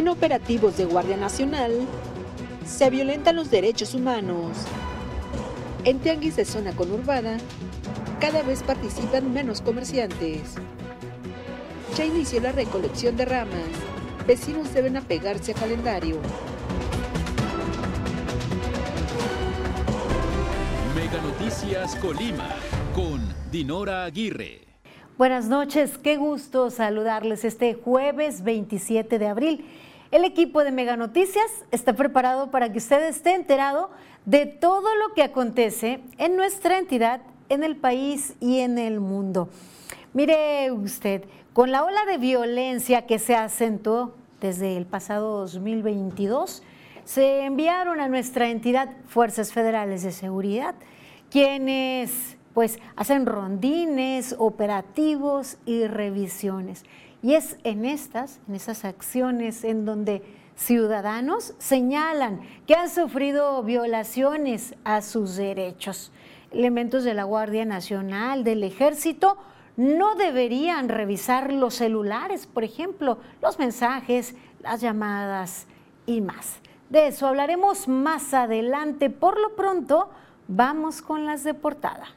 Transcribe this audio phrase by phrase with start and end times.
[0.00, 1.72] En operativos de Guardia Nacional
[2.64, 4.56] se violentan los derechos humanos.
[5.84, 7.36] En tianguis de zona conurbada,
[8.18, 10.54] cada vez participan menos comerciantes.
[11.98, 13.68] Ya inició la recolección de ramas.
[14.26, 16.16] Vecinos deben apegarse a calendario.
[20.94, 22.48] Mega Noticias Colima
[22.94, 23.20] con
[23.52, 24.62] Dinora Aguirre.
[25.18, 29.66] Buenas noches, qué gusto saludarles este jueves 27 de abril.
[30.10, 33.90] El equipo de Mega Noticias está preparado para que usted esté enterado
[34.24, 39.48] de todo lo que acontece en nuestra entidad, en el país y en el mundo.
[40.12, 46.64] Mire usted, con la ola de violencia que se acentuó desde el pasado 2022,
[47.04, 50.74] se enviaron a nuestra entidad fuerzas federales de seguridad,
[51.30, 56.84] quienes pues hacen rondines, operativos y revisiones.
[57.22, 60.22] Y es en estas, en esas acciones en donde
[60.56, 66.12] ciudadanos señalan que han sufrido violaciones a sus derechos.
[66.50, 69.36] Elementos de la Guardia Nacional, del Ejército,
[69.76, 75.66] no deberían revisar los celulares, por ejemplo, los mensajes, las llamadas
[76.06, 76.60] y más.
[76.90, 79.10] De eso hablaremos más adelante.
[79.10, 80.10] Por lo pronto,
[80.48, 82.08] vamos con las de portada.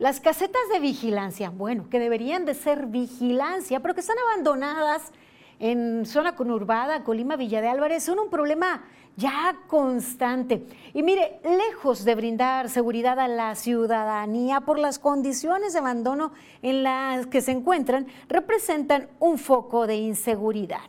[0.00, 5.12] Las casetas de vigilancia, bueno, que deberían de ser vigilancia, pero que están abandonadas
[5.58, 8.82] en zona conurbada, Colima, Villa de Álvarez, son un problema
[9.18, 10.64] ya constante.
[10.94, 16.82] Y mire, lejos de brindar seguridad a la ciudadanía por las condiciones de abandono en
[16.82, 20.80] las que se encuentran, representan un foco de inseguridad.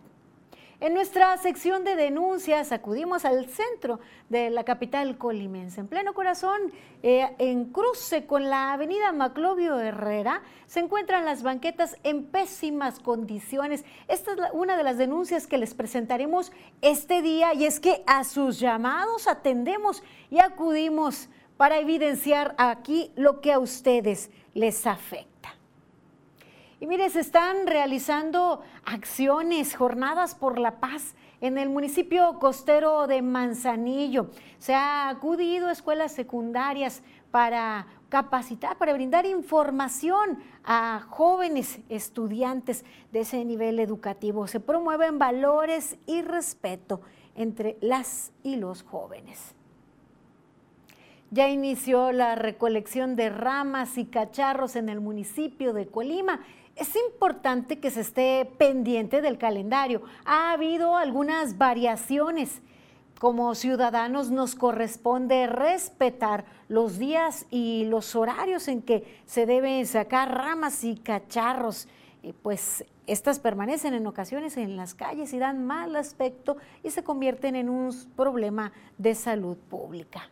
[0.82, 6.60] En nuestra sección de denuncias acudimos al centro de la capital colimense, en pleno corazón,
[7.04, 13.86] eh, en cruce con la avenida Maclovio Herrera, se encuentran las banquetas en pésimas condiciones.
[14.08, 16.52] Esta es una de las denuncias que les presentaremos
[16.82, 20.02] este día y es que a sus llamados atendemos
[20.32, 25.31] y acudimos para evidenciar aquí lo que a ustedes les afecta.
[26.82, 33.22] Y mire, se están realizando acciones, jornadas por la paz en el municipio costero de
[33.22, 34.32] Manzanillo.
[34.58, 43.20] Se ha acudido a escuelas secundarias para capacitar, para brindar información a jóvenes estudiantes de
[43.20, 44.48] ese nivel educativo.
[44.48, 47.02] Se promueven valores y respeto
[47.36, 49.54] entre las y los jóvenes.
[51.30, 56.42] Ya inició la recolección de ramas y cacharros en el municipio de Colima
[56.76, 60.02] es importante que se esté pendiente del calendario.
[60.26, 62.62] Ha habido algunas variaciones.
[63.20, 70.34] Como ciudadanos nos corresponde respetar los días y los horarios en que se deben sacar
[70.34, 71.88] ramas y cacharros.
[72.42, 77.56] pues estas permanecen en ocasiones en las calles y dan mal aspecto y se convierten
[77.56, 80.30] en un problema de salud pública.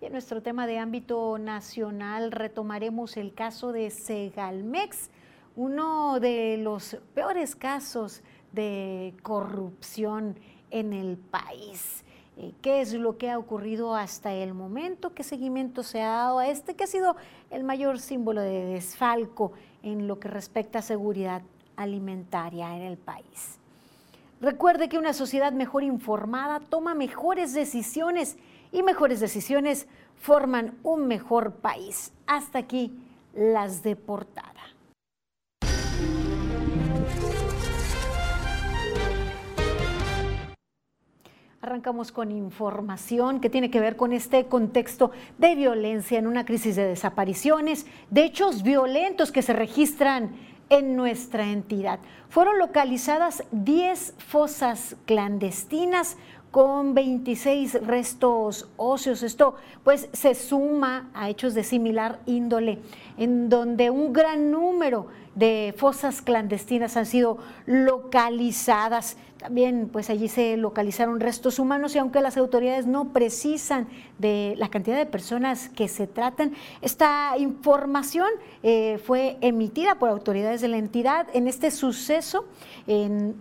[0.00, 5.10] Y en nuestro tema de ámbito nacional retomaremos el caso de Segalmex,
[5.56, 8.22] uno de los peores casos
[8.52, 10.38] de corrupción
[10.70, 12.02] en el país.
[12.38, 15.12] Eh, ¿Qué es lo que ha ocurrido hasta el momento?
[15.12, 17.16] ¿Qué seguimiento se ha dado a este que ha sido
[17.50, 19.52] el mayor símbolo de desfalco
[19.82, 21.42] en lo que respecta a seguridad
[21.76, 23.58] alimentaria en el país?
[24.40, 28.38] Recuerde que una sociedad mejor informada toma mejores decisiones
[28.72, 29.86] y mejores decisiones
[30.16, 32.12] forman un mejor país.
[32.26, 32.92] Hasta aquí
[33.34, 34.50] las de portada.
[41.62, 46.74] Arrancamos con información que tiene que ver con este contexto de violencia en una crisis
[46.74, 50.30] de desapariciones, de hechos violentos que se registran
[50.70, 51.98] en nuestra entidad.
[52.30, 56.16] Fueron localizadas 10 fosas clandestinas,
[56.50, 59.22] con 26 restos óseos.
[59.22, 59.54] Esto
[59.84, 62.78] pues se suma a hechos de similar índole,
[63.16, 69.16] en donde un gran número de fosas clandestinas han sido localizadas.
[69.38, 73.88] También pues allí se localizaron restos humanos y aunque las autoridades no precisan
[74.18, 78.28] de la cantidad de personas que se tratan, esta información
[78.62, 82.44] eh, fue emitida por autoridades de la entidad en este suceso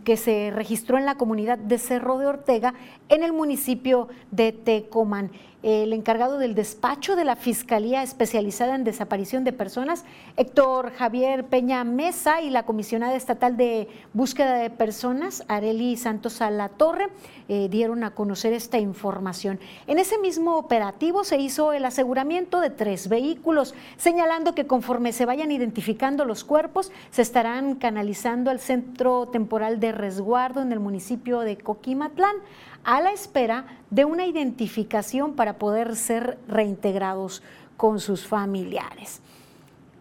[0.03, 2.75] que se registró en la comunidad de Cerro de Ortega
[3.09, 5.31] en el municipio de Tecomán.
[5.61, 10.05] El encargado del despacho de la Fiscalía Especializada en Desaparición de Personas,
[10.37, 17.09] Héctor Javier Peña Mesa, y la comisionada estatal de búsqueda de personas, Areli Santos Alatorre,
[17.49, 19.59] eh, dieron a conocer esta información.
[19.87, 25.25] En ese mismo operativo se hizo el aseguramiento de tres vehículos, señalando que conforme se
[25.25, 31.41] vayan identificando los cuerpos, se estarán canalizando al Centro Temporal de Resguardo en el municipio
[31.41, 32.35] de Coquimatlán
[32.83, 37.41] a la espera de una identificación para poder ser reintegrados
[37.77, 39.21] con sus familiares.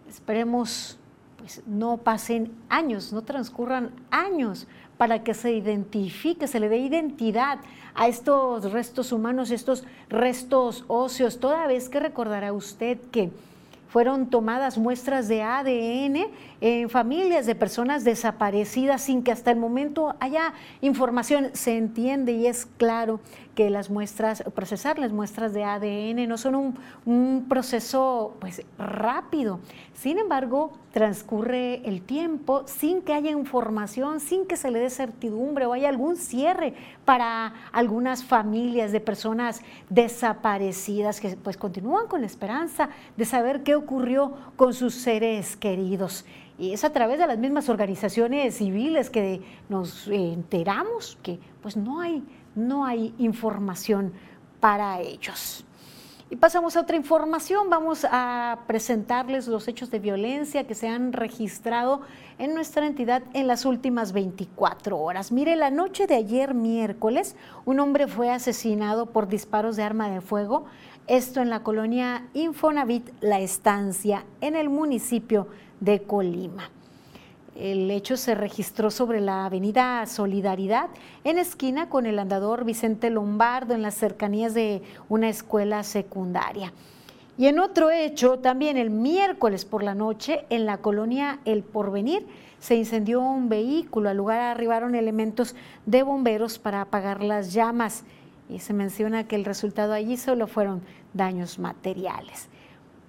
[0.08, 0.98] Esperemos
[1.38, 4.66] pues no pasen años, no transcurran años
[4.98, 7.58] para que se identifique, se le dé identidad
[7.94, 13.30] a estos restos humanos, estos restos óseos, toda vez que recordará usted que
[13.88, 16.30] fueron tomadas muestras de ADN
[16.60, 21.50] en familias de personas desaparecidas sin que hasta el momento haya información.
[21.54, 23.20] Se entiende y es claro
[23.58, 29.58] que las muestras, procesar las muestras de ADN no son un, proceso pues, rápido.
[29.94, 35.66] Sin embargo, transcurre el tiempo sin que haya información, sin que se le dé certidumbre
[35.66, 36.74] o haya algún cierre
[37.04, 39.60] para algunas familias de personas
[39.90, 46.24] desaparecidas que pues continúan con la esperanza de saber qué ocurrió con sus seres queridos.
[46.60, 52.00] Y es a través de las mismas organizaciones civiles que nos enteramos que pues no
[52.00, 52.22] hay
[52.58, 54.12] no hay información
[54.60, 55.64] para ellos.
[56.30, 61.14] Y pasamos a otra información, vamos a presentarles los hechos de violencia que se han
[61.14, 62.02] registrado
[62.38, 65.32] en nuestra entidad en las últimas 24 horas.
[65.32, 67.34] Mire, la noche de ayer miércoles,
[67.64, 70.66] un hombre fue asesinado por disparos de arma de fuego,
[71.06, 75.48] esto en la colonia Infonavit La Estancia, en el municipio
[75.80, 76.70] de Colima.
[77.58, 80.90] El hecho se registró sobre la avenida Solidaridad,
[81.24, 86.72] en esquina con el andador Vicente Lombardo, en las cercanías de una escuela secundaria.
[87.36, 92.28] Y en otro hecho, también el miércoles por la noche, en la colonia El Porvenir,
[92.60, 94.08] se incendió un vehículo.
[94.08, 98.04] Al lugar arribaron elementos de bomberos para apagar las llamas.
[98.48, 100.80] Y se menciona que el resultado allí solo fueron
[101.12, 102.48] daños materiales.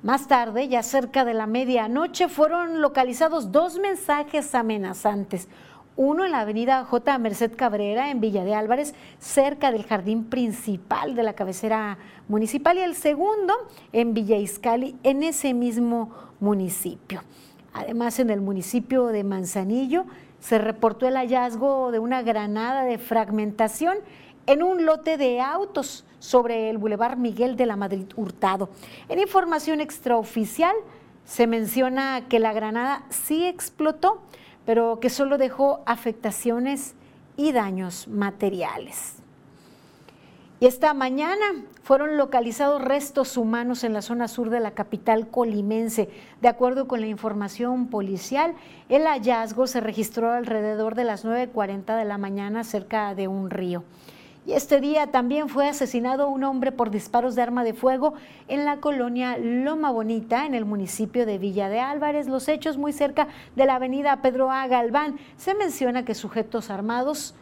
[0.02, 5.50] Más tarde, ya cerca de la medianoche, fueron localizados dos mensajes amenazantes.
[5.98, 7.18] Uno en la avenida J.
[7.18, 11.98] Merced Cabrera, en Villa de Álvarez, cerca del jardín principal de la cabecera
[12.30, 13.54] municipal, y el segundo
[13.92, 17.22] en Villa Iscali, en ese mismo municipio.
[17.74, 20.06] Además, en el municipio de Manzanillo
[20.40, 23.98] se reportó el hallazgo de una granada de fragmentación
[24.48, 28.70] en un lote de autos sobre el Boulevard Miguel de la Madrid Hurtado.
[29.08, 30.76] En información extraoficial
[31.26, 34.22] se menciona que la granada sí explotó,
[34.66, 36.96] pero que solo dejó afectaciones
[37.38, 39.20] y daños materiales.
[40.62, 46.10] Y esta mañana fueron localizados restos humanos en la zona sur de la capital colimense.
[46.42, 48.56] De acuerdo con la información policial,
[48.90, 53.86] el hallazgo se registró alrededor de las 9.40 de la mañana cerca de un río.
[54.50, 58.16] Y este día también fue asesinado un hombre por disparos de arma de fuego
[58.48, 62.28] en la colonia Loma Bonita, en el municipio de Villa de Álvarez.
[62.28, 64.66] Los hechos muy cerca de la avenida Pedro A.
[64.66, 65.20] Galván.
[65.38, 67.36] Se menciona que sujetos armados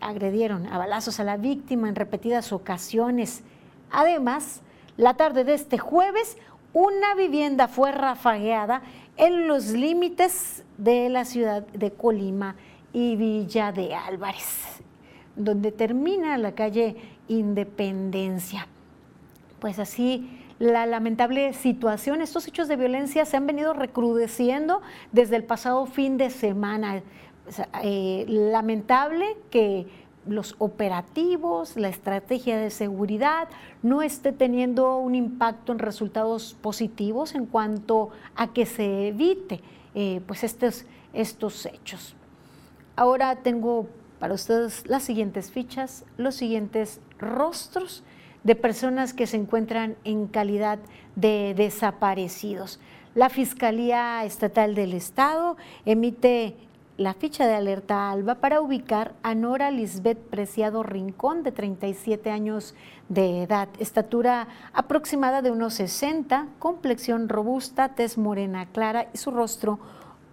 [0.00, 3.42] agredieron a balazos a la víctima en repetidas ocasiones.
[3.90, 4.60] Además,
[4.96, 6.38] la tarde de este jueves,
[6.72, 8.82] una vivienda fue rafagueada
[9.16, 12.54] en los límites de la ciudad de Colima
[12.92, 14.83] y Villa de Álvarez
[15.36, 16.96] donde termina la calle
[17.28, 18.66] Independencia.
[19.60, 25.44] Pues así la lamentable situación, estos hechos de violencia se han venido recrudeciendo desde el
[25.44, 27.02] pasado fin de semana.
[27.82, 29.86] Eh, lamentable que
[30.26, 33.48] los operativos, la estrategia de seguridad
[33.82, 39.60] no esté teniendo un impacto en resultados positivos en cuanto a que se evite
[39.94, 42.14] eh, pues estos, estos hechos.
[42.96, 43.88] Ahora tengo
[44.24, 48.02] para ustedes las siguientes fichas, los siguientes rostros
[48.42, 50.78] de personas que se encuentran en calidad
[51.14, 52.80] de desaparecidos.
[53.14, 56.56] La Fiscalía Estatal del Estado emite
[56.96, 62.74] la ficha de alerta ALBA para ubicar a Nora Lisbeth Preciado Rincón, de 37 años
[63.10, 69.80] de edad, estatura aproximada de unos 60, complexión robusta, tez morena clara y su rostro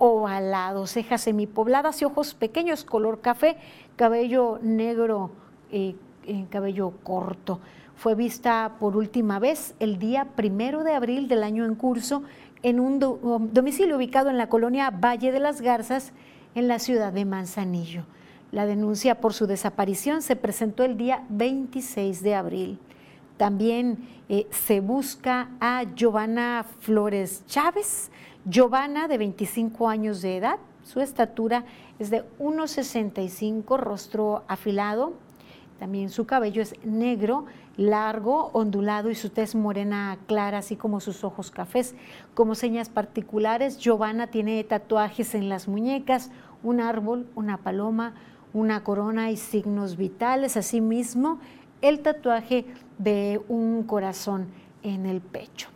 [0.03, 3.57] ovalado, cejas semipobladas y ojos pequeños, color café,
[3.95, 5.29] cabello negro,
[5.71, 7.59] eh, eh, cabello corto.
[7.95, 12.23] Fue vista por última vez el día primero de abril del año en curso
[12.63, 12.97] en un
[13.53, 16.13] domicilio ubicado en la colonia Valle de las Garzas,
[16.55, 18.03] en la ciudad de Manzanillo.
[18.51, 22.79] La denuncia por su desaparición se presentó el día 26 de abril.
[23.37, 28.09] También eh, se busca a Giovanna Flores Chávez,
[28.45, 31.63] Giovanna de 25 años de edad, su estatura
[31.99, 35.13] es de 1,65, rostro afilado,
[35.77, 37.45] también su cabello es negro,
[37.77, 41.95] largo, ondulado y su tez morena clara, así como sus ojos cafés.
[42.35, 46.29] Como señas particulares, Giovanna tiene tatuajes en las muñecas,
[46.61, 48.13] un árbol, una paloma,
[48.53, 50.55] una corona y signos vitales.
[50.55, 51.39] Asimismo,
[51.81, 52.67] el tatuaje
[52.99, 54.49] de un corazón
[54.83, 55.70] en el pecho.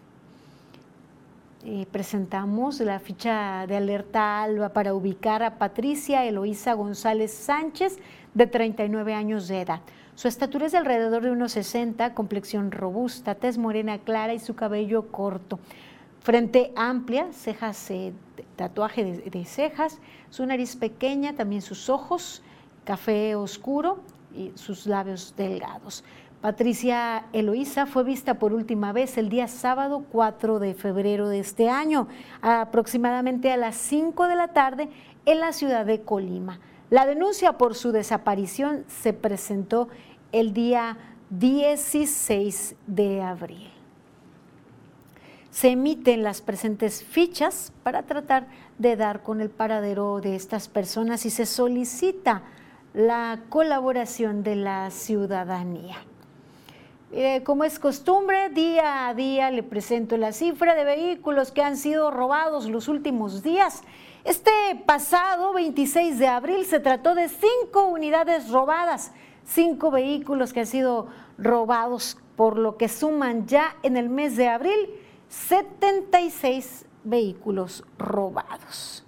[1.92, 7.98] Presentamos la ficha de alerta ALBA para ubicar a Patricia Eloísa González Sánchez,
[8.36, 9.82] de 39 años de edad.
[10.14, 14.56] Su estatura es de alrededor de unos 60, complexión robusta, tez morena clara y su
[14.56, 15.60] cabello corto.
[16.22, 18.14] Frente amplia, cejas, eh,
[18.56, 22.44] tatuaje de cejas, su nariz pequeña, también sus ojos,
[22.84, 24.04] café oscuro
[24.36, 26.04] y sus labios delgados.
[26.42, 31.70] Patricia Eloísa fue vista por última vez el día sábado 4 de febrero de este
[31.70, 32.08] año,
[32.42, 34.90] aproximadamente a las 5 de la tarde
[35.26, 36.60] en la ciudad de Colima.
[36.92, 39.88] La denuncia por su desaparición se presentó
[40.32, 40.98] el día
[41.32, 43.72] 16 de abril.
[45.50, 51.26] Se emiten las presentes fichas para tratar de dar con el paradero de estas personas
[51.26, 52.44] y se solicita
[52.94, 55.96] la colaboración de la ciudadanía.
[57.18, 61.78] Eh, como es costumbre, día a día le presento la cifra de vehículos que han
[61.78, 63.84] sido robados los últimos días.
[64.26, 64.52] Este
[64.86, 69.14] pasado 26 de abril se trató de cinco unidades robadas,
[69.46, 71.08] cinco vehículos que han sido
[71.38, 74.90] robados, por lo que suman ya en el mes de abril
[75.30, 79.06] 76 vehículos robados.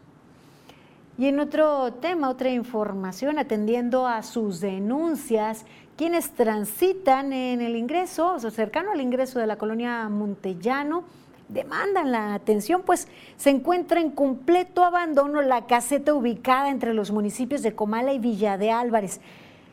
[1.17, 5.65] Y en otro tema, otra información, atendiendo a sus denuncias
[5.97, 11.03] quienes transitan en el ingreso, o cercano al ingreso de la colonia Montellano,
[11.49, 17.63] demandan la atención, pues se encuentra en completo abandono la caseta ubicada entre los municipios
[17.63, 19.21] de Comala y Villa de Álvarez.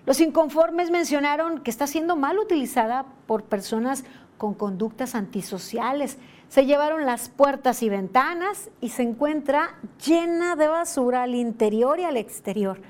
[0.07, 4.04] Los inconformes mencionaron que está siendo mal utilizada por personas
[4.38, 6.19] con conductas antisociales.
[6.49, 9.76] Se llevaron las puertas y ventanas y se encuentra
[10.07, 12.81] llena de basura al interior y al exterior.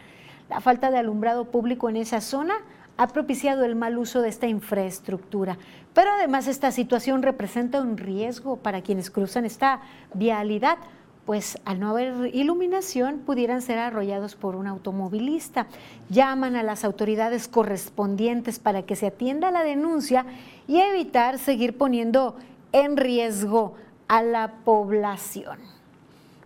[0.48, 2.54] La falta de alumbrado público en esa zona
[2.96, 5.58] ha propiciado el mal uso de esta infraestructura.
[5.94, 9.80] Pero además esta situación representa un riesgo para quienes cruzan esta
[10.12, 10.78] vialidad,
[11.24, 15.66] pues al no haber iluminación pudieran ser arrollados por un automovilista.
[16.10, 20.26] Llaman a las autoridades correspondientes para que se atienda la denuncia
[20.66, 22.36] y evitar seguir poniendo
[22.72, 23.74] en riesgo
[24.08, 25.58] a la población.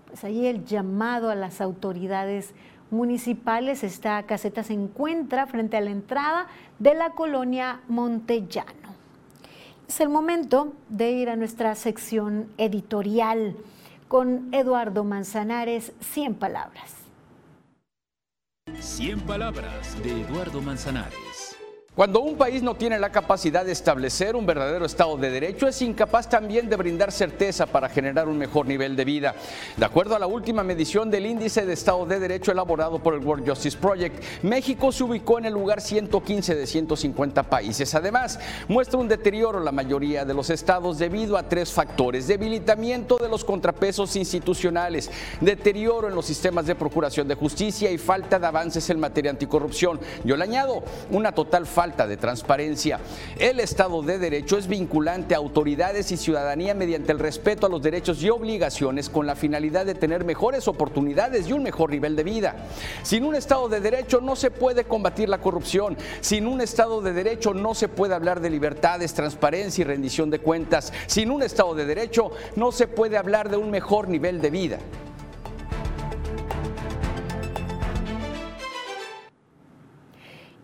[0.07, 2.55] Pues ahí el llamado a las autoridades
[2.91, 3.85] municipales.
[3.85, 6.47] Esta caseta se encuentra frente a la entrada
[6.79, 8.89] de la colonia Montellano.
[9.89, 13.57] Es el momento de ir a nuestra sección editorial
[14.07, 16.95] con Eduardo Manzanares, 100 palabras.
[18.81, 21.58] 100 palabras de Eduardo Manzanares.
[21.99, 25.83] Cuando un país no tiene la capacidad de establecer un verdadero Estado de Derecho, es
[25.83, 29.35] incapaz también de brindar certeza para generar un mejor nivel de vida.
[29.77, 33.27] De acuerdo a la última medición del índice de Estado de Derecho elaborado por el
[33.27, 37.93] World Justice Project, México se ubicó en el lugar 115 de 150 países.
[37.97, 38.39] Además,
[38.69, 42.29] muestra un deterioro la mayoría de los estados debido a tres factores.
[42.29, 48.39] Debilitamiento de los contrapesos institucionales, deterioro en los sistemas de procuración de justicia y falta
[48.39, 49.99] de avances en materia anticorrupción.
[50.23, 53.01] Yo le añado una total falta de transparencia.
[53.39, 57.83] El Estado de Derecho es vinculante a autoridades y ciudadanía mediante el respeto a los
[57.83, 62.25] derechos y obligaciones con la finalidad de tener mejores oportunidades y un mejor nivel de
[62.25, 62.57] vida.
[63.03, 65.97] Sin un Estado de Derecho no se puede combatir la corrupción.
[66.21, 70.41] Sin un Estado de Derecho no se puede hablar de libertades, transparencia y rendición de
[70.41, 70.93] cuentas.
[71.07, 74.79] Sin un Estado de Derecho no se puede hablar de un mejor nivel de vida.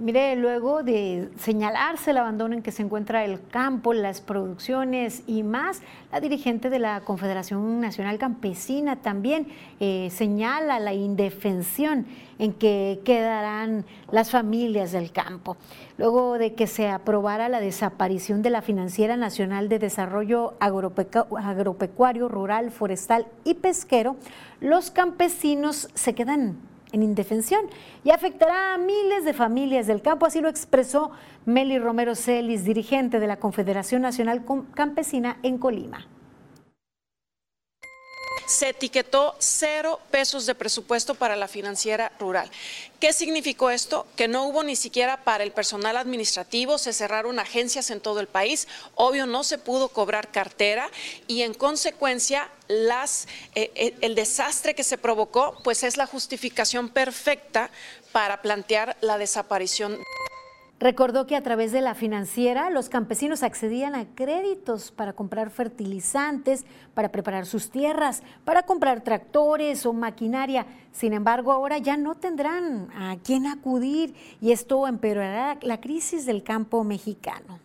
[0.01, 5.45] Mire, luego de señalarse el abandono en que se encuentra el campo, las producciones y
[5.45, 9.47] más, la dirigente de la Confederación Nacional Campesina también
[9.79, 12.07] eh, señala la indefensión
[12.41, 15.57] en que quedarán las familias del campo.
[15.97, 22.73] Luego de que se aprobara la desaparición de la Financiera Nacional de Desarrollo Agropecuario, Rural,
[22.73, 24.17] Forestal y Pesquero,
[24.61, 26.57] los campesinos se quedan
[26.95, 27.63] en indefensión
[28.05, 30.27] y afectará a miles de familias del campo.
[30.27, 31.11] Así lo expresó
[31.45, 36.07] Meli Romero Celis, dirigente de la Confederación Nacional Campesina en Colima.
[38.47, 42.51] Se etiquetó cero pesos de presupuesto para la financiera rural.
[43.01, 44.07] ¿Qué significó esto?
[44.17, 48.29] Que no hubo ni siquiera para el personal administrativo, se cerraron agencias en todo el
[48.29, 50.91] país, obvio no se pudo cobrar cartera
[51.27, 57.71] y en consecuencia eh, eh, el desastre que se provocó pues es la justificación perfecta
[58.13, 59.99] para plantear la desaparición.
[60.85, 66.67] Recordó que a través de la financiera los campesinos accedían a créditos para comprar fertilizantes,
[66.93, 70.67] para preparar sus tierras, para comprar tractores o maquinaria.
[70.93, 76.43] Sin embargo, ahora ya no tendrán a quién acudir y esto empeorará la crisis del
[76.43, 77.61] campo mexicano.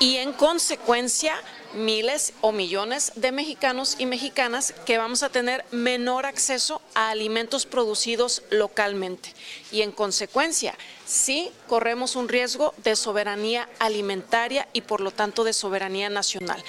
[0.00, 1.34] Y en consecuencia
[1.74, 7.66] miles o millones de mexicanos y mexicanas que vamos a tener menor acceso a alimentos
[7.66, 9.34] producidos localmente.
[9.70, 10.74] Y en consecuencia,
[11.04, 16.62] sí corremos un riesgo de soberanía alimentaria y por lo tanto de soberanía nacional.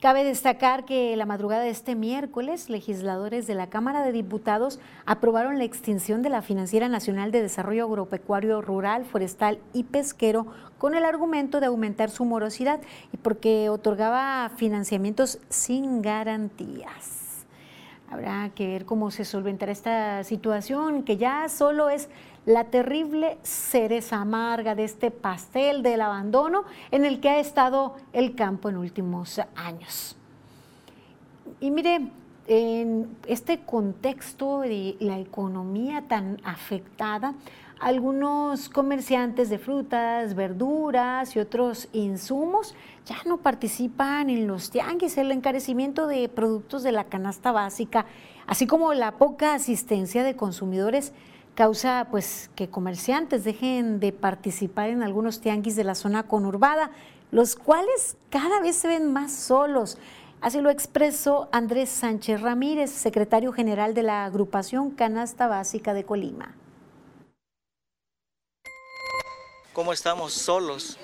[0.00, 5.58] Cabe destacar que la madrugada de este miércoles, legisladores de la Cámara de Diputados aprobaron
[5.58, 10.46] la extinción de la Financiera Nacional de Desarrollo Agropecuario Rural, Forestal y Pesquero
[10.78, 12.80] con el argumento de aumentar su morosidad
[13.12, 17.44] y porque otorgaba financiamientos sin garantías.
[18.10, 22.08] Habrá que ver cómo se solventará esta situación, que ya solo es
[22.46, 28.34] la terrible cereza amarga de este pastel del abandono en el que ha estado el
[28.34, 30.16] campo en últimos años.
[31.60, 32.10] Y mire,
[32.46, 37.34] en este contexto de la economía tan afectada,
[37.80, 42.74] algunos comerciantes de frutas, verduras y otros insumos
[43.06, 48.04] ya no participan en los tianguis, el encarecimiento de productos de la canasta básica,
[48.46, 51.12] así como la poca asistencia de consumidores
[51.60, 56.90] causa pues que comerciantes dejen de participar en algunos tianguis de la zona conurbada,
[57.32, 59.98] los cuales cada vez se ven más solos.
[60.40, 66.54] Así lo expresó Andrés Sánchez Ramírez, secretario general de la agrupación Canasta Básica de Colima.
[69.74, 70.96] ¿Cómo estamos solos?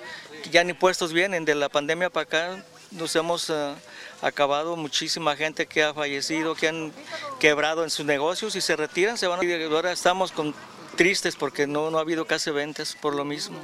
[0.51, 3.75] Ya ni puestos vienen de la pandemia para acá, nos hemos uh,
[4.21, 6.91] acabado muchísima gente que ha fallecido, que han
[7.39, 9.39] quebrado en sus negocios y se retiran, se van.
[9.47, 10.53] Y ahora estamos con,
[10.97, 13.57] tristes porque no, ha habido casi ventas por lo mismo,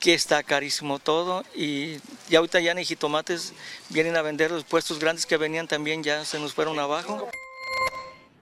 [0.00, 3.52] que está carísimo todo y, y ahorita ya ni jitomates
[3.90, 7.28] vienen a vender los puestos grandes que venían también ya se nos fueron abajo.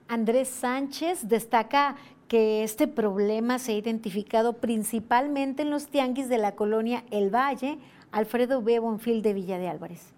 [0.07, 6.55] Andrés Sánchez destaca que este problema se ha identificado principalmente en los tianguis de la
[6.55, 7.77] colonia El Valle,
[8.11, 8.79] Alfredo B.
[8.79, 10.16] Bonfil de Villa de Álvarez.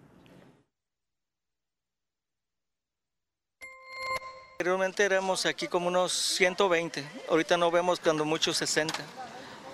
[4.62, 8.94] Anteriormente éramos aquí como unos 120, ahorita no vemos cuando mucho 60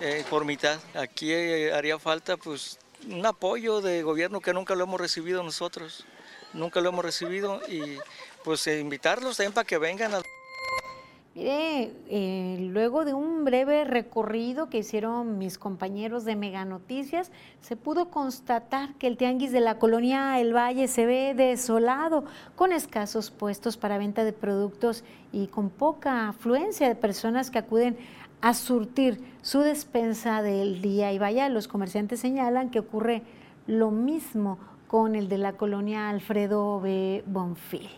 [0.00, 0.78] eh, por mitad.
[0.94, 6.06] Aquí eh, haría falta pues un apoyo de gobierno que nunca lo hemos recibido nosotros,
[6.52, 7.98] nunca lo hemos recibido y
[8.44, 10.22] pues eh, invitarlos también para que vengan a...
[11.36, 17.76] Mire, eh, luego de un breve recorrido que hicieron mis compañeros de Mega Noticias, se
[17.76, 23.30] pudo constatar que el tianguis de la colonia El Valle se ve desolado, con escasos
[23.30, 27.98] puestos para venta de productos y con poca afluencia de personas que acuden
[28.40, 31.12] a surtir su despensa del día.
[31.12, 33.20] Y vaya, los comerciantes señalan que ocurre
[33.66, 37.22] lo mismo con el de la colonia Alfredo B.
[37.26, 37.90] Bonfil.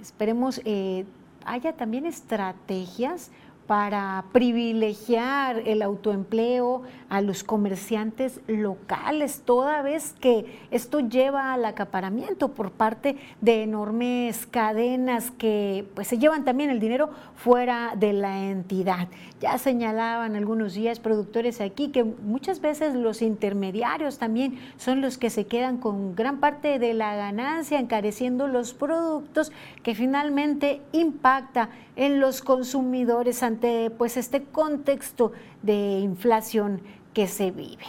[0.00, 1.04] Esperemos eh,
[1.46, 3.30] haya también estrategias
[3.66, 12.48] para privilegiar el autoempleo a los comerciantes locales, toda vez que esto lleva al acaparamiento
[12.48, 18.44] por parte de enormes cadenas que pues, se llevan también el dinero fuera de la
[18.44, 19.08] entidad.
[19.40, 25.30] Ya señalaban algunos días productores aquí que muchas veces los intermediarios también son los que
[25.30, 32.20] se quedan con gran parte de la ganancia encareciendo los productos que finalmente impacta en
[32.20, 36.80] los consumidores ante pues este contexto de inflación
[37.12, 37.84] que se vive.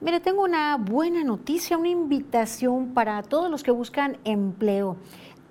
[0.00, 4.96] Mire, tengo una buena noticia, una invitación para todos los que buscan empleo.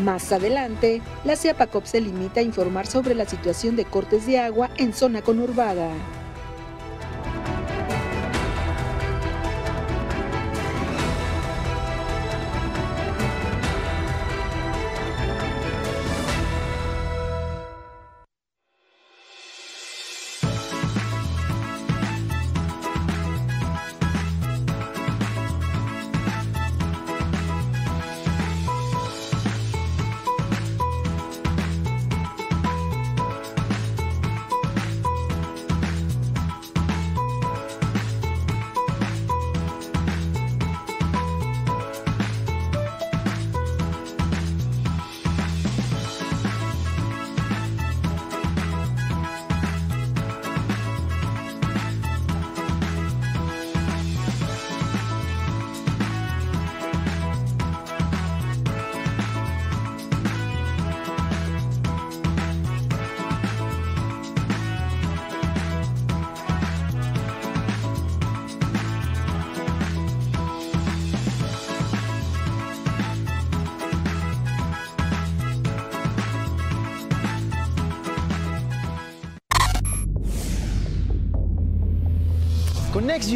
[0.05, 4.71] Más adelante, la CIAPACOP se limita a informar sobre la situación de cortes de agua
[4.79, 5.91] en zona conurbada.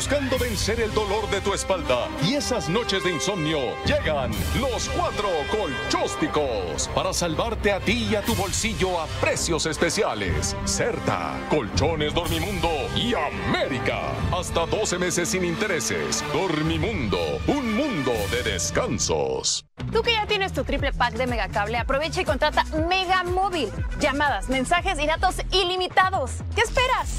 [0.00, 5.28] Buscando vencer el dolor de tu espalda y esas noches de insomnio, llegan los cuatro
[5.50, 10.56] colchósticos para salvarte a ti y a tu bolsillo a precios especiales.
[10.64, 14.00] Certa, Colchones Dormimundo y América.
[14.32, 16.24] Hasta 12 meses sin intereses.
[16.32, 19.66] Dormimundo, un mundo de descansos.
[19.92, 23.68] Tú que ya tienes tu triple pack de Megacable, aprovecha y contrata Mega Móvil.
[24.00, 26.36] Llamadas, mensajes y datos ilimitados.
[26.54, 27.18] ¿Qué esperas?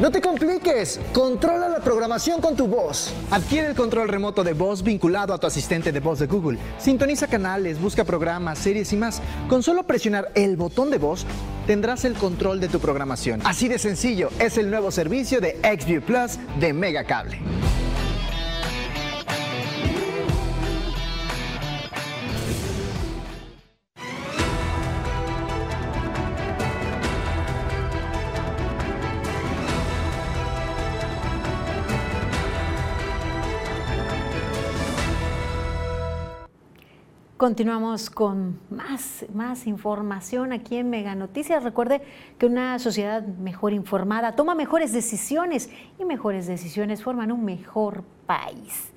[0.00, 3.12] No te compliques, controla la programación con tu voz.
[3.30, 6.58] Adquiere el control remoto de voz vinculado a tu asistente de voz de Google.
[6.78, 9.20] Sintoniza canales, busca programas, series y más.
[9.46, 11.26] Con solo presionar el botón de voz,
[11.66, 13.42] tendrás el control de tu programación.
[13.44, 17.38] Así de sencillo, es el nuevo servicio de XView Plus de Megacable.
[37.40, 41.64] Continuamos con más, más información aquí en Mega Noticias.
[41.64, 42.02] Recuerde
[42.36, 48.90] que una sociedad mejor informada toma mejores decisiones y mejores decisiones forman un mejor país.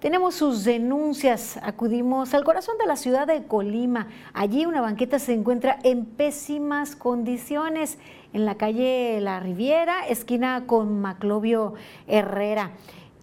[0.00, 4.08] Tenemos sus denuncias, acudimos al corazón de la ciudad de Colima.
[4.32, 7.98] Allí una banqueta se encuentra en pésimas condiciones
[8.32, 11.74] en la calle La Riviera, esquina con Maclovio
[12.08, 12.72] Herrera.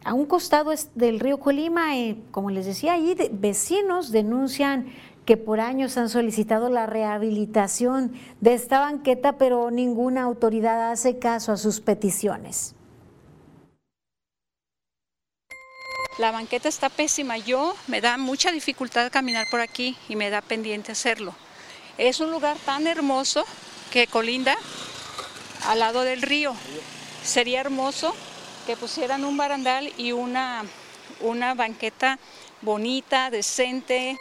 [0.03, 4.91] A un costado del río Colima, eh, como les decía, ahí vecinos denuncian
[5.25, 11.51] que por años han solicitado la rehabilitación de esta banqueta, pero ninguna autoridad hace caso
[11.51, 12.75] a sus peticiones.
[16.17, 17.37] La banqueta está pésima.
[17.37, 21.33] Yo me da mucha dificultad caminar por aquí y me da pendiente hacerlo.
[21.97, 23.45] Es un lugar tan hermoso
[23.91, 24.55] que colinda
[25.67, 26.53] al lado del río.
[27.23, 28.13] Sería hermoso
[28.65, 30.63] que pusieran un barandal y una,
[31.21, 32.19] una banqueta
[32.61, 34.17] bonita, decente.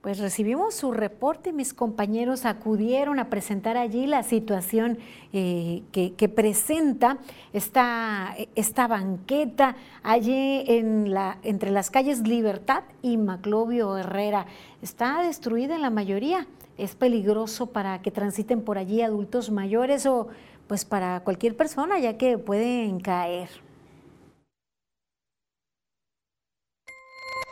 [0.00, 4.98] Pues recibimos su reporte, mis compañeros acudieron a presentar allí la situación
[5.34, 7.18] eh, que, presenta
[7.52, 14.46] esta, esta banqueta allí en la, entre las calles Libertad y Maclovio Herrera.
[14.80, 16.46] Está destruida en la mayoría,
[16.78, 20.28] es peligroso para que transiten por allí adultos mayores o
[20.70, 23.48] pues para cualquier persona ya que pueden caer.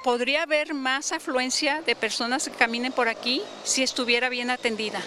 [0.05, 5.03] podría haber más afluencia de personas que caminen por aquí si estuviera bien atendida,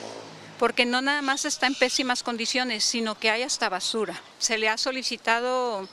[0.60, 4.22] porque no nada más está en pésimas condiciones, sino que hay hasta basura.
[4.40, 5.88] Se le ha solicitado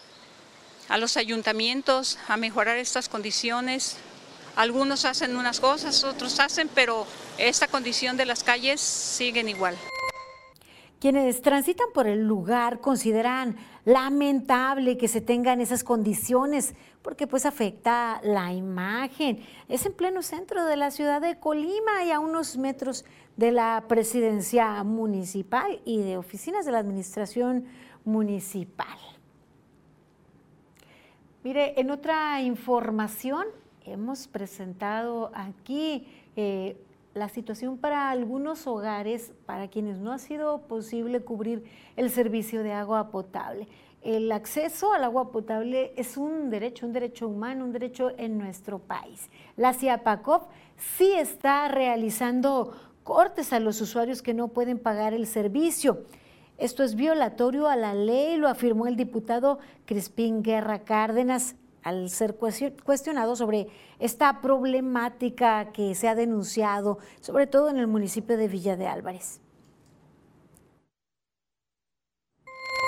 [0.88, 3.96] a los ayuntamientos a mejorar estas condiciones.
[4.57, 7.07] Algunos hacen unas cosas, otros hacen, pero
[7.38, 9.78] esta condición de las calles siguen igual.
[11.00, 18.20] Quienes transitan por el lugar consideran lamentable que se tengan esas condiciones porque pues afecta
[18.24, 19.38] la imagen.
[19.68, 23.04] Es en pleno centro de la ciudad de Colima y a unos metros
[23.37, 27.66] de la presidencia municipal y de oficinas de la administración
[28.04, 28.98] municipal.
[31.44, 33.46] Mire, en otra información
[33.84, 36.76] hemos presentado aquí eh,
[37.18, 41.64] la situación para algunos hogares para quienes no ha sido posible cubrir
[41.96, 43.68] el servicio de agua potable.
[44.02, 48.78] El acceso al agua potable es un derecho, un derecho humano, un derecho en nuestro
[48.78, 49.28] país.
[49.57, 56.04] La CIAPACOP sí está realizando cortes a los usuarios que no pueden pagar el servicio.
[56.59, 62.36] Esto es violatorio a la ley, lo afirmó el diputado Crispín Guerra Cárdenas al ser
[62.36, 68.76] cuestionado sobre esta problemática que se ha denunciado, sobre todo en el municipio de Villa
[68.76, 69.40] de Álvarez.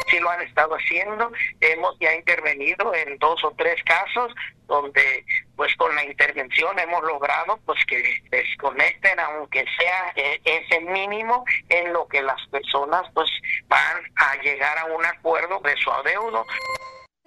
[0.09, 4.35] Sí lo han estado haciendo, hemos ya intervenido en dos o tres casos
[4.67, 5.25] donde
[5.57, 11.93] pues con la intervención hemos logrado pues que desconecten aunque sea eh, ese mínimo en
[11.93, 13.29] lo que las personas pues
[13.69, 16.47] van a llegar a un acuerdo de su adeudo.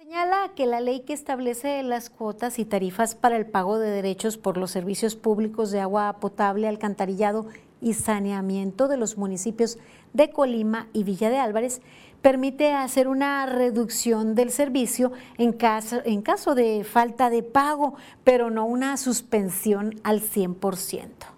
[0.04, 4.36] Señala que la ley que establece las cuotas y tarifas para el pago de derechos
[4.36, 7.46] por los servicios públicos de agua potable, alcantarillado
[7.80, 9.78] y saneamiento de los municipios
[10.12, 11.80] de Colima y Villa de Álvarez
[12.20, 18.98] permite hacer una reducción del servicio en caso, de falta de pago, pero no una
[18.98, 21.33] suspensión al 100%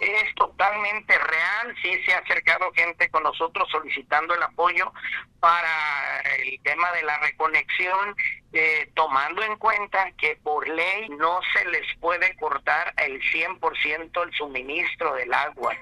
[0.00, 4.92] es totalmente real, sí se ha acercado gente con nosotros solicitando el apoyo
[5.40, 8.14] para el tema de la reconexión,
[8.52, 14.32] eh, tomando en cuenta que por ley no se les puede cortar el 100% el
[14.34, 15.74] suministro del agua.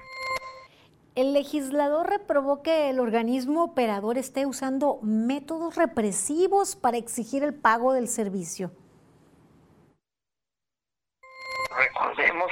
[1.15, 7.93] El legislador reprobó que el organismo operador esté usando métodos represivos para exigir el pago
[7.93, 8.71] del servicio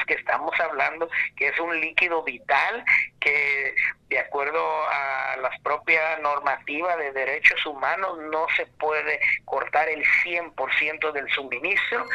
[0.06, 2.84] que estamos hablando que es un líquido vital
[3.20, 3.76] que
[4.10, 11.12] de acuerdo a las propias normativas de derechos humanos no se puede cortar el 100%
[11.12, 12.06] del suministro.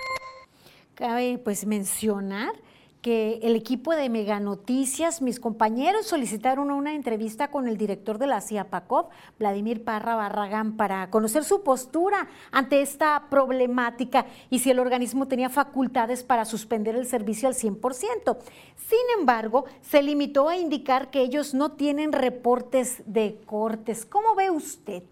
[0.94, 2.52] Cabe pues mencionar
[3.02, 8.26] que el equipo de Mega Noticias, mis compañeros, solicitaron una entrevista con el director de
[8.26, 14.78] la CIAPACOP, Vladimir Parra Barragán, para conocer su postura ante esta problemática y si el
[14.78, 18.36] organismo tenía facultades para suspender el servicio al 100%.
[18.76, 24.04] Sin embargo, se limitó a indicar que ellos no tienen reportes de cortes.
[24.04, 25.02] ¿Cómo ve usted?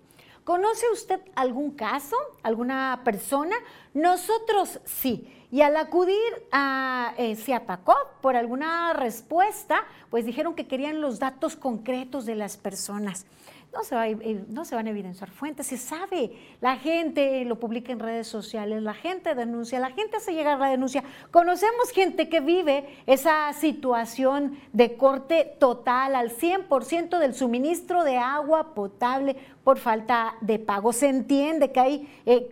[0.44, 3.54] ¿Conoce usted algún caso, alguna persona?
[3.92, 5.30] Nosotros sí.
[5.50, 6.14] Y al acudir
[6.52, 7.36] a eh,
[8.20, 13.26] por alguna respuesta, pues dijeron que querían los datos concretos de las personas.
[13.72, 14.06] No se, va
[14.48, 16.32] no se van a evidenciar fuentes, se sabe,
[16.62, 20.70] la gente lo publica en redes sociales, la gente denuncia, la gente hace llegar la
[20.70, 21.04] denuncia.
[21.30, 28.74] Conocemos gente que vive esa situación de corte total al 100% del suministro de agua
[28.74, 30.94] potable por falta de pago.
[30.94, 32.50] Se entiende que hay eh,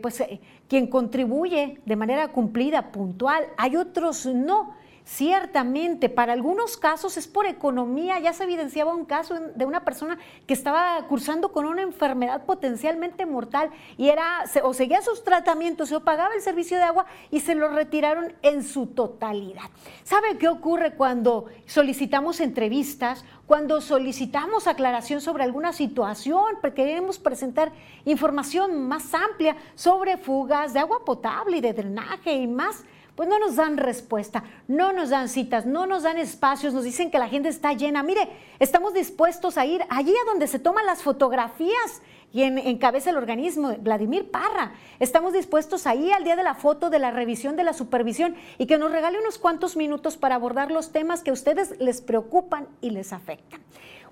[0.00, 0.40] pues, eh,
[0.72, 4.74] quien contribuye de manera cumplida, puntual, hay otros no.
[5.04, 8.20] Ciertamente, para algunos casos es por economía.
[8.20, 13.26] Ya se evidenciaba un caso de una persona que estaba cursando con una enfermedad potencialmente
[13.26, 17.56] mortal y era o seguía sus tratamientos o pagaba el servicio de agua y se
[17.56, 19.64] lo retiraron en su totalidad.
[20.04, 27.72] ¿Sabe qué ocurre cuando solicitamos entrevistas, cuando solicitamos aclaración sobre alguna situación, porque queremos presentar
[28.04, 32.84] información más amplia sobre fugas de agua potable y de drenaje y más?
[33.14, 37.10] Pues no nos dan respuesta, no nos dan citas, no nos dan espacios, nos dicen
[37.10, 38.02] que la gente está llena.
[38.02, 43.10] Mire, estamos dispuestos a ir allí a donde se toman las fotografías y en, encabeza
[43.10, 44.72] el organismo, Vladimir Parra.
[44.98, 48.66] Estamos dispuestos ahí al día de la foto, de la revisión, de la supervisión y
[48.66, 52.68] que nos regale unos cuantos minutos para abordar los temas que a ustedes les preocupan
[52.80, 53.60] y les afectan.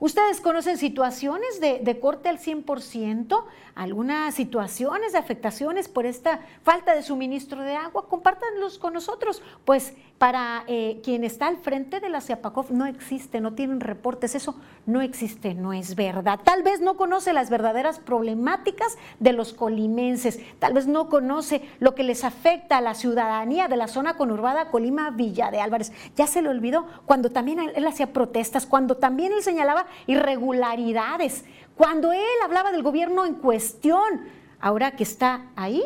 [0.01, 3.45] ¿Ustedes conocen situaciones de, corte al 100%?
[3.75, 8.09] ¿Algunas situaciones de afectaciones por esta falta de suministro de agua?
[8.09, 9.43] Compártanlos con nosotros.
[9.67, 14.35] Pues para eh, quien está al frente de la CIAPACOF no existe, no tienen reportes.
[14.35, 16.41] Eso no existe, no es verdad.
[16.43, 20.41] Tal vez no conoce las verdaderas problemáticas de los colimenses.
[20.59, 24.71] Tal vez no conoce lo que les afecta a la ciudadanía de la zona conurbada
[24.71, 25.93] Colima Villa de Álvarez.
[26.17, 31.45] Ya se le olvidó cuando también él hacía protestas, cuando también él señalaba irregularidades,
[31.77, 34.21] cuando él hablaba del gobierno en cuestión,
[34.61, 35.83] ahora que está ahí,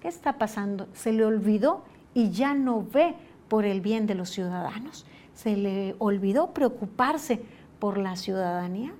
[0.00, 0.88] ¿qué está pasando?
[0.94, 3.14] Se le olvidó y ya no ve
[3.48, 5.04] por el bien de los ciudadanos.
[5.34, 7.42] Se le olvidó preocuparse
[7.78, 8.92] por la ciudadanía.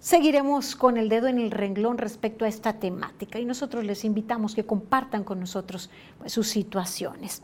[0.00, 4.56] Seguiremos con el dedo en el renglón respecto a esta temática y nosotros les invitamos
[4.56, 7.42] que compartan con nosotros pues, sus situaciones.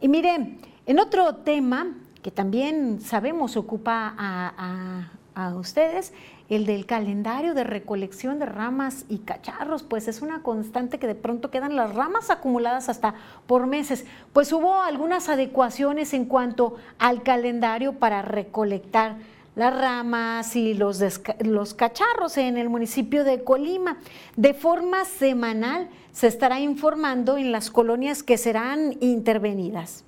[0.00, 5.10] Y miren, en otro tema que también sabemos ocupa a,
[5.56, 6.12] ustedes,
[6.50, 11.14] el del calendario de recolección de ramas y cacharros, pues es una constante que de
[11.14, 13.14] pronto quedan las ramas acumuladas hasta
[13.46, 14.04] por meses.
[14.34, 19.16] Pues hubo algunas adecuaciones en cuanto al calendario para recolectar
[19.54, 21.02] las ramas y los,
[21.38, 23.96] los cacharros en el municipio de Colima.
[24.36, 30.04] De forma semanal se estará informando en las colonias que serán intervenidas.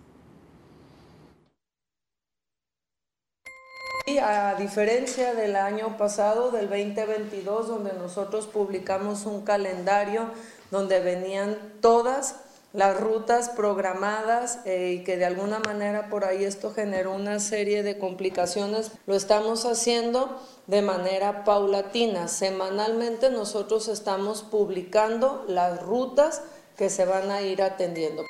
[4.04, 10.30] Y a diferencia del año pasado, del 2022, donde nosotros publicamos un calendario
[10.70, 12.36] donde venían todas
[12.72, 17.82] las rutas programadas eh, y que de alguna manera por ahí esto generó una serie
[17.82, 22.28] de complicaciones, lo estamos haciendo de manera paulatina.
[22.28, 26.42] Semanalmente nosotros estamos publicando las rutas
[26.76, 28.24] que se van a ir atendiendo.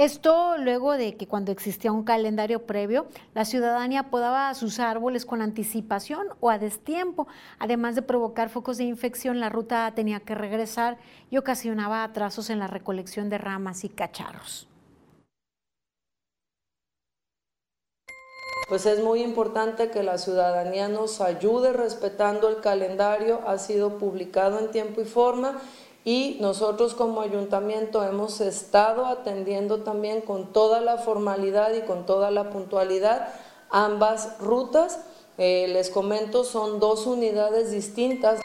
[0.00, 5.42] Esto luego de que cuando existía un calendario previo, la ciudadanía podaba sus árboles con
[5.42, 7.28] anticipación o a destiempo.
[7.58, 10.96] Además de provocar focos de infección, la ruta tenía que regresar
[11.30, 14.70] y ocasionaba atrasos en la recolección de ramas y cacharros.
[18.70, 24.60] Pues es muy importante que la ciudadanía nos ayude respetando el calendario, ha sido publicado
[24.60, 25.60] en tiempo y forma
[26.04, 32.30] y nosotros como ayuntamiento hemos estado atendiendo también con toda la formalidad y con toda
[32.30, 33.28] la puntualidad
[33.70, 35.00] ambas rutas.
[35.38, 38.40] Eh, les comento, son dos unidades distintas.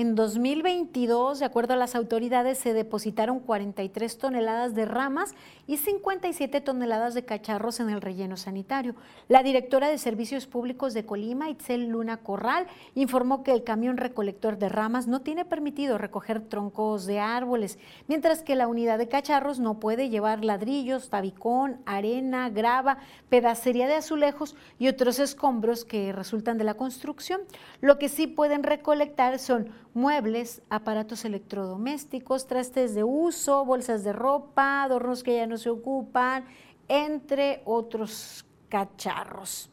[0.00, 5.34] En 2022, de acuerdo a las autoridades, se depositaron 43 toneladas de ramas
[5.66, 8.94] y 57 toneladas de cacharros en el relleno sanitario.
[9.28, 14.56] La directora de Servicios Públicos de Colima, Itzel Luna Corral, informó que el camión recolector
[14.56, 19.58] de ramas no tiene permitido recoger troncos de árboles, mientras que la unidad de cacharros
[19.58, 22.96] no puede llevar ladrillos, tabicón, arena, grava,
[23.28, 27.42] pedacería de azulejos y otros escombros que resultan de la construcción.
[27.82, 34.82] Lo que sí pueden recolectar son muebles, aparatos electrodomésticos, trastes de uso, bolsas de ropa,
[34.82, 36.44] adornos que ya no se ocupan,
[36.88, 39.70] entre otros cacharros.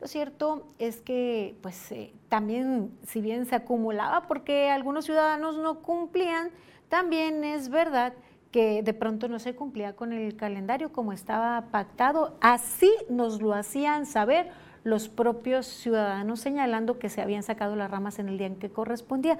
[0.00, 5.80] Lo cierto es que pues eh, también si bien se acumulaba porque algunos ciudadanos no
[5.80, 6.50] cumplían,
[6.88, 8.12] también es verdad
[8.52, 12.36] que de pronto no se cumplía con el calendario como estaba pactado.
[12.40, 14.50] Así nos lo hacían saber
[14.88, 18.70] los propios ciudadanos señalando que se habían sacado las ramas en el día en que
[18.70, 19.38] correspondía.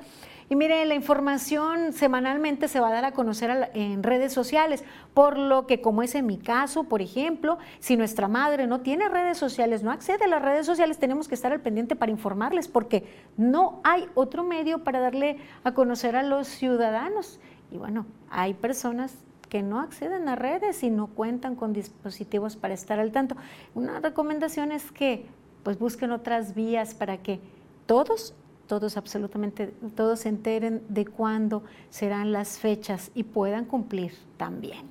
[0.49, 4.85] Y mire, la información semanalmente se va a dar a conocer en redes sociales,
[5.15, 9.09] por lo que como es en mi caso, por ejemplo, si nuestra madre no tiene
[9.09, 12.69] redes sociales, no accede a las redes sociales, tenemos que estar al pendiente para informarles,
[12.69, 13.05] porque
[13.37, 17.41] no hay otro medio para darle a conocer a los ciudadanos.
[17.71, 19.15] Y bueno, hay personas
[19.49, 23.37] que no acceden a redes y no cuentan con dispositivos para estar al tanto.
[23.75, 25.27] Una recomendación es que
[25.69, 27.41] pues busquen otras vías para que
[27.85, 28.33] todos,
[28.67, 34.87] todos absolutamente, todos se enteren de cuándo serán las fechas y puedan cumplir también.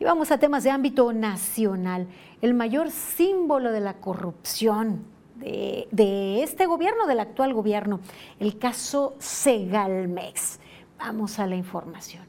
[0.00, 2.06] Y vamos a temas de ámbito nacional.
[2.40, 5.04] El mayor símbolo de la corrupción
[5.36, 8.00] de, este gobierno, del actual gobierno,
[8.40, 10.58] el caso Segalmex.
[10.98, 12.24] Vamos a la información.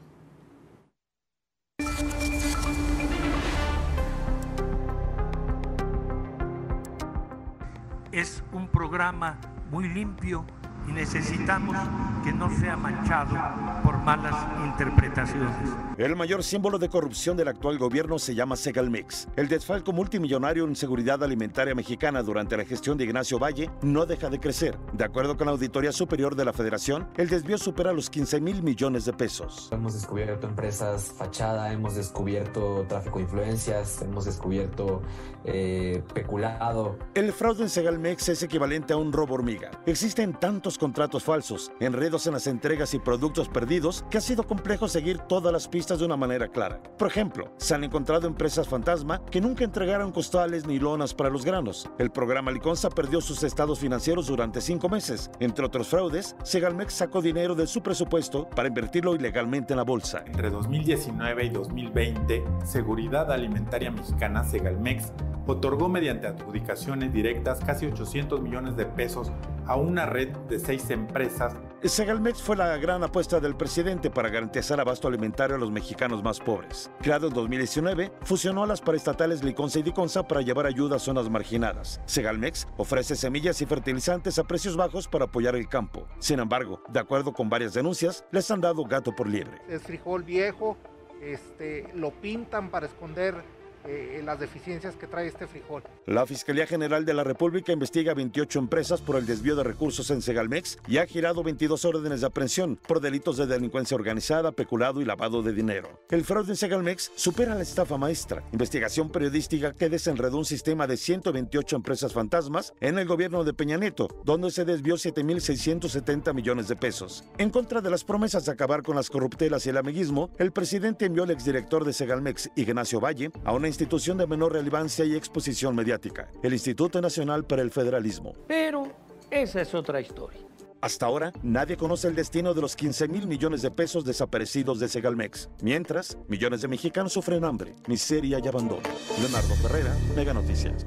[8.14, 9.40] Es un programa
[9.72, 10.46] muy limpio
[10.88, 11.76] y necesitamos
[12.24, 13.36] que no sea manchado
[13.82, 15.52] por malas interpretaciones.
[15.98, 19.28] El mayor símbolo de corrupción del actual gobierno se llama Segalmex.
[19.36, 24.30] El desfalco multimillonario en seguridad alimentaria mexicana durante la gestión de Ignacio Valle no deja
[24.30, 24.78] de crecer.
[24.92, 28.62] De acuerdo con la Auditoría Superior de la Federación, el desvío supera los 15 mil
[28.62, 29.68] millones de pesos.
[29.70, 35.02] Hemos descubierto empresas fachada, hemos descubierto tráfico de influencias, hemos descubierto
[35.44, 36.98] eh, peculado.
[37.14, 39.70] El fraude en Segalmex es equivalente a un robo hormiga.
[39.86, 44.88] Existen tantos contratos falsos, enredos en las entregas y productos perdidos que ha sido complejo
[44.88, 46.82] seguir todas las pistas de una manera clara.
[46.98, 51.44] Por ejemplo, se han encontrado empresas fantasma que nunca entregaron costales ni lonas para los
[51.44, 51.88] granos.
[51.98, 55.30] El programa Liconza perdió sus estados financieros durante cinco meses.
[55.40, 60.24] Entre otros fraudes, Segalmex sacó dinero de su presupuesto para invertirlo ilegalmente en la bolsa.
[60.26, 65.12] Entre 2019 y 2020, Seguridad Alimentaria Mexicana Segalmex
[65.46, 69.30] otorgó mediante adjudicaciones directas casi 800 millones de pesos
[69.66, 71.54] a una red de seis empresas.
[71.82, 76.40] Segalmex fue la gran apuesta del presidente para garantizar abasto alimentario a los mexicanos más
[76.40, 76.90] pobres.
[77.02, 81.28] Creado en 2019, fusionó a las paraestatales Liconza y Diconza para llevar ayuda a zonas
[81.28, 82.00] marginadas.
[82.06, 86.06] Segalmex ofrece semillas y fertilizantes a precios bajos para apoyar el campo.
[86.18, 89.60] Sin embargo, de acuerdo con varias denuncias, les han dado gato por liebre.
[89.68, 90.78] Es frijol viejo,
[91.20, 93.42] este, lo pintan para esconder
[93.86, 95.82] eh, las deficiencias que trae este frijol.
[96.06, 100.22] La Fiscalía General de la República investiga 28 empresas por el desvío de recursos en
[100.22, 105.04] Segalmex y ha girado 22 órdenes de aprehensión por delitos de delincuencia organizada, peculado y
[105.04, 106.00] lavado de dinero.
[106.10, 110.96] El fraude en Segalmex supera la estafa maestra, investigación periodística que desenredó un sistema de
[110.96, 116.76] 128 empresas fantasmas en el gobierno de Peña Nieto, donde se desvió 7.670 millones de
[116.76, 117.24] pesos.
[117.38, 121.06] En contra de las promesas de acabar con las corruptelas y el amiguismo, el presidente
[121.06, 125.74] envió al exdirector de Segalmex, Ignacio Valle, a una institución de menor relevancia y exposición
[125.74, 128.34] mediática, el Instituto Nacional para el Federalismo.
[128.46, 128.86] Pero
[129.30, 130.38] esa es otra historia.
[130.80, 134.88] Hasta ahora, nadie conoce el destino de los 15 mil millones de pesos desaparecidos de
[134.88, 135.48] Segalmex.
[135.60, 138.82] Mientras, millones de mexicanos sufren hambre, miseria y abandono.
[139.18, 140.86] Leonardo Ferrera, Mega Noticias.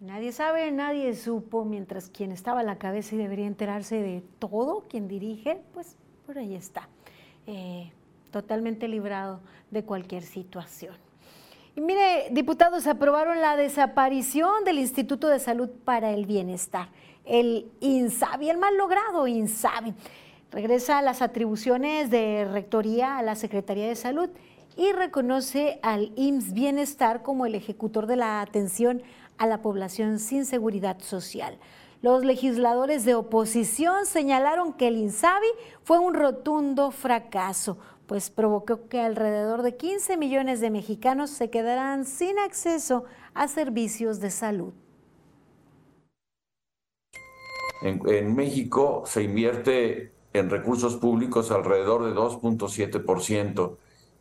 [0.00, 4.86] Nadie sabe, nadie supo, mientras quien estaba a la cabeza y debería enterarse de todo,
[4.88, 6.88] quien dirige, pues por ahí está,
[7.46, 7.92] eh,
[8.30, 9.40] totalmente librado
[9.70, 10.94] de cualquier situación.
[11.76, 16.88] Y mire, diputados aprobaron la desaparición del Instituto de Salud para el Bienestar,
[17.24, 19.94] el INSABI, el mal logrado INSABI.
[20.50, 24.30] Regresa las atribuciones de rectoría a la Secretaría de Salud
[24.76, 29.02] y reconoce al IMSS Bienestar como el ejecutor de la atención
[29.38, 31.56] a la población sin seguridad social.
[32.02, 35.46] Los legisladores de oposición señalaron que el INSABI
[35.84, 37.78] fue un rotundo fracaso,
[38.10, 43.04] pues provocó que alrededor de 15 millones de mexicanos se quedaran sin acceso
[43.34, 44.72] a servicios de salud.
[47.82, 53.76] En, México se invierte en recursos públicos alrededor de 2.7%.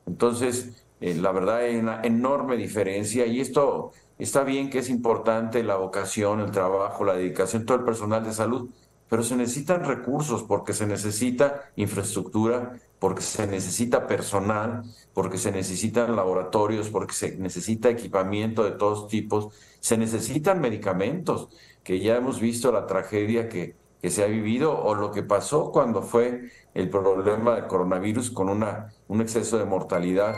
[0.05, 5.63] Entonces, eh, la verdad hay una enorme diferencia y esto está bien que es importante
[5.63, 8.69] la vocación, el trabajo, la dedicación, todo el personal de salud,
[9.09, 14.84] pero se necesitan recursos porque se necesita infraestructura, porque se necesita personal,
[15.14, 21.50] porque se necesitan laboratorios, porque se necesita equipamiento de todos tipos, se necesitan medicamentos,
[21.84, 25.72] que ya hemos visto la tragedia que, que se ha vivido o lo que pasó
[25.72, 30.36] cuando fue el problema del coronavirus con una, un exceso de mortalidad.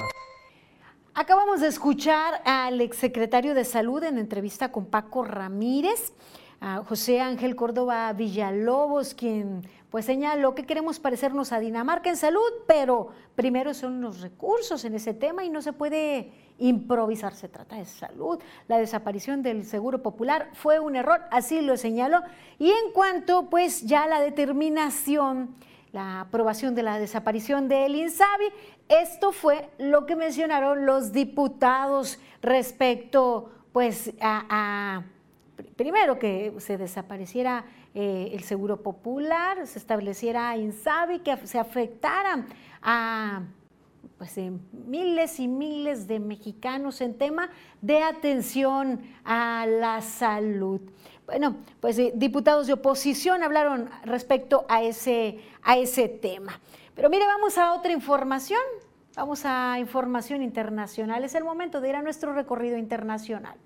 [1.14, 6.14] Acabamos de escuchar al exsecretario de Salud en entrevista con Paco Ramírez,
[6.62, 12.50] a José Ángel Córdoba Villalobos, quien pues señaló que queremos parecernos a Dinamarca en salud,
[12.66, 17.76] pero primero son los recursos en ese tema y no se puede improvisar, se trata
[17.76, 18.40] de salud.
[18.70, 22.22] La desaparición del Seguro Popular fue un error, así lo señaló.
[22.58, 25.56] Y en cuanto pues ya la determinación,
[25.92, 28.46] la aprobación de la desaparición del INSABI,
[28.88, 35.04] esto fue lo que mencionaron los diputados respecto pues a, a
[35.76, 42.46] primero que se desapareciera eh, el Seguro Popular, se estableciera INSABI, que se afectara
[42.82, 43.44] a
[44.18, 47.50] pues, eh, miles y miles de mexicanos en tema
[47.82, 50.80] de atención a la salud.
[51.26, 56.60] Bueno, pues eh, diputados de oposición hablaron respecto a ese, a ese tema.
[56.96, 58.62] Pero mire, vamos a otra información.
[59.16, 61.24] Vamos a información internacional.
[61.24, 63.58] Es el momento de ir a nuestro recorrido internacional.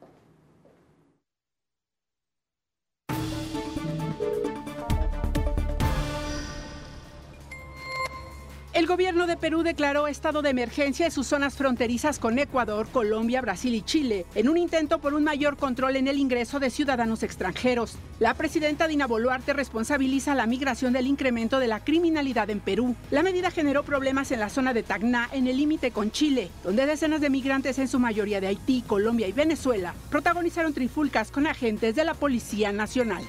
[8.85, 13.41] El gobierno de Perú declaró estado de emergencia en sus zonas fronterizas con Ecuador, Colombia,
[13.41, 17.23] Brasil y Chile, en un intento por un mayor control en el ingreso de ciudadanos
[17.23, 17.97] extranjeros.
[18.19, 22.95] La presidenta Dina Boluarte responsabiliza la migración del incremento de la criminalidad en Perú.
[23.09, 26.85] La medida generó problemas en la zona de Tacna, en el límite con Chile, donde
[26.85, 31.95] decenas de migrantes, en su mayoría de Haití, Colombia y Venezuela, protagonizaron trifulcas con agentes
[31.95, 33.23] de la Policía Nacional.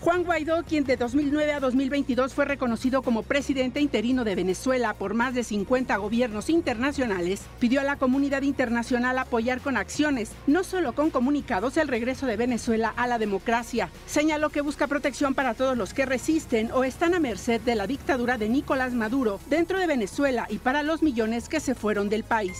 [0.00, 5.12] Juan Guaidó, quien de 2009 a 2022 fue reconocido como presidente interino de Venezuela por
[5.12, 10.94] más de 50 gobiernos internacionales, pidió a la comunidad internacional apoyar con acciones, no solo
[10.94, 13.90] con comunicados, el regreso de Venezuela a la democracia.
[14.06, 17.86] Señaló que busca protección para todos los que resisten o están a merced de la
[17.86, 22.24] dictadura de Nicolás Maduro dentro de Venezuela y para los millones que se fueron del
[22.24, 22.56] país.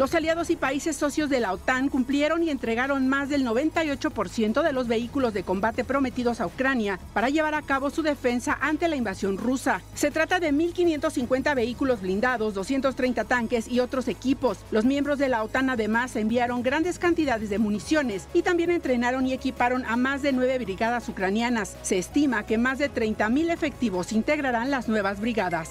[0.00, 4.72] Los aliados y países socios de la OTAN cumplieron y entregaron más del 98% de
[4.72, 8.96] los vehículos de combate prometidos a Ucrania para llevar a cabo su defensa ante la
[8.96, 9.82] invasión rusa.
[9.92, 14.60] Se trata de 1.550 vehículos blindados, 230 tanques y otros equipos.
[14.70, 19.34] Los miembros de la OTAN además enviaron grandes cantidades de municiones y también entrenaron y
[19.34, 21.76] equiparon a más de nueve brigadas ucranianas.
[21.82, 25.68] Se estima que más de 30.000 efectivos integrarán las nuevas brigadas.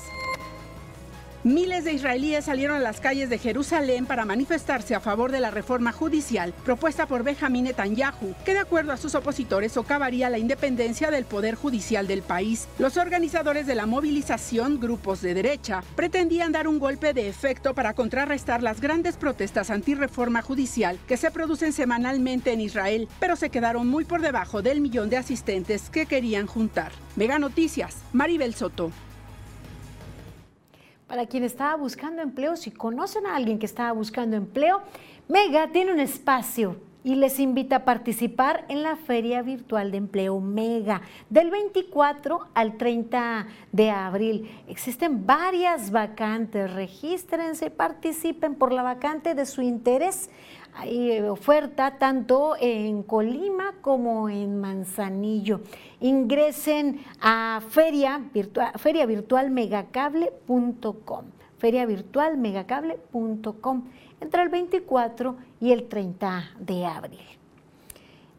[1.46, 5.52] Miles de israelíes salieron a las calles de Jerusalén para manifestarse a favor de la
[5.52, 11.12] reforma judicial propuesta por Benjamin Netanyahu, que de acuerdo a sus opositores socavaría la independencia
[11.12, 12.68] del poder judicial del país.
[12.78, 17.94] Los organizadores de la movilización, grupos de derecha, pretendían dar un golpe de efecto para
[17.94, 23.88] contrarrestar las grandes protestas antirreforma judicial que se producen semanalmente en Israel, pero se quedaron
[23.88, 26.92] muy por debajo del millón de asistentes que querían juntar.
[27.16, 28.92] Mega Noticias, Maribel Soto.
[31.10, 34.84] Para quien estaba buscando empleo, si conocen a alguien que estaba buscando empleo,
[35.28, 40.40] Mega tiene un espacio y les invita a participar en la Feria Virtual de Empleo
[40.40, 41.02] Mega
[41.32, 44.52] del 24 al 30 de abril.
[44.68, 50.30] Existen varias vacantes, regístrense, participen por la vacante de su interés.
[51.30, 55.62] Oferta tanto en Colima como en Manzanillo.
[56.00, 61.26] Ingresen a feria virtual, feriavirtualmegacable.com
[61.60, 63.84] feriavirtualmegacable.com
[64.22, 67.39] entre el 24 y el 30 de abril.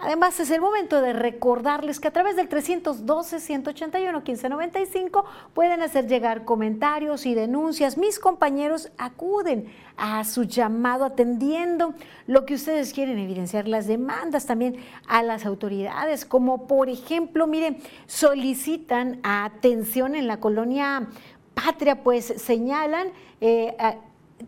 [0.02, 7.26] Además, es el momento de recordarles que a través del 312-181-1595 pueden hacer llegar comentarios
[7.26, 7.98] y denuncias.
[7.98, 11.92] Mis compañeros acuden a su llamado atendiendo
[12.26, 14.76] lo que ustedes quieren evidenciar, las demandas también
[15.06, 17.76] a las autoridades, como por ejemplo, miren,
[18.06, 21.08] solicitan atención en la colonia
[21.52, 23.08] Patria, pues señalan...
[23.42, 23.76] Eh,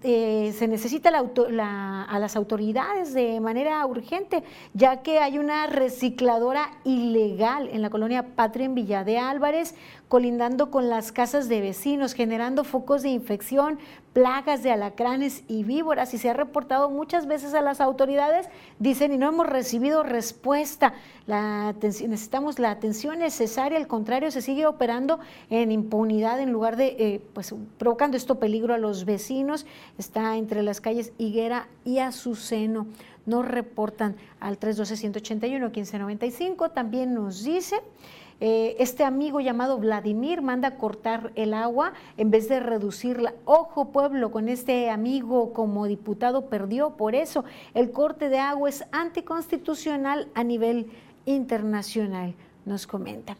[0.02, 7.68] eh, se necesita a las autoridades de manera urgente, ya que hay una recicladora ilegal
[7.68, 9.74] en la colonia Patria en Villa de Álvarez,
[10.08, 13.78] colindando con las casas de vecinos, generando focos de infección,
[14.12, 16.12] plagas de alacranes y víboras.
[16.14, 18.48] Y se ha reportado muchas veces a las autoridades,
[18.78, 20.94] dicen, y no hemos recibido respuesta.
[21.26, 25.18] La necesitamos la atención necesaria, al contrario, se sigue operando
[25.50, 29.66] en impunidad en lugar de, eh, pues, provocando esto peligro a los vecinos.
[29.98, 32.86] Está entre las calles Higuera y Azuceno
[33.26, 36.72] nos reportan al 312-181-1595.
[36.72, 37.76] También nos dice
[38.44, 43.34] eh, este amigo llamado Vladimir manda cortar el agua en vez de reducirla.
[43.44, 48.84] Ojo pueblo, con este amigo como diputado perdió, por eso el corte de agua es
[48.90, 50.90] anticonstitucional a nivel
[51.24, 52.34] internacional,
[52.64, 53.36] nos comenta.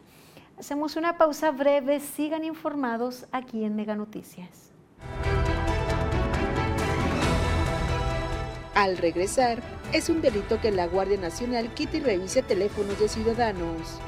[0.57, 4.71] Hacemos una pausa breve, sigan informados aquí en Mega Noticias.
[8.73, 13.99] Al regresar, es un delito que la Guardia Nacional quite y revise teléfonos de ciudadanos.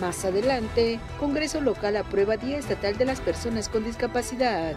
[0.00, 4.76] Más adelante, Congreso local aprueba Día Estatal de las Personas con Discapacidad.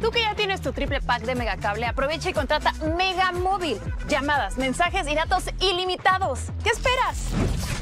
[0.00, 3.78] Tú que ya tienes tu triple pack de Megacable, aprovecha y contrata Mega Móvil.
[4.08, 6.50] Llamadas, mensajes y datos ilimitados.
[6.62, 7.81] ¿Qué esperas?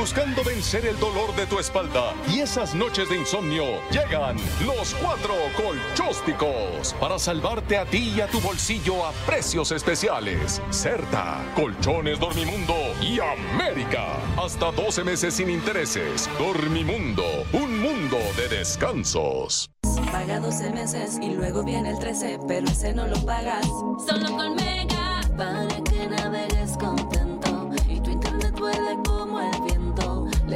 [0.00, 5.34] Buscando vencer el dolor de tu espalda y esas noches de insomnio, llegan los cuatro
[5.54, 10.62] colchósticos para salvarte a ti y a tu bolsillo a precios especiales.
[10.70, 14.16] Certa, Colchones Dormimundo y América.
[14.42, 16.30] Hasta 12 meses sin intereses.
[16.38, 19.68] Dormimundo, un mundo de descansos.
[20.10, 23.66] Paga 12 meses y luego viene el 13, pero ese no lo pagas.
[23.66, 27.29] Solo con Mega, para que navegues contento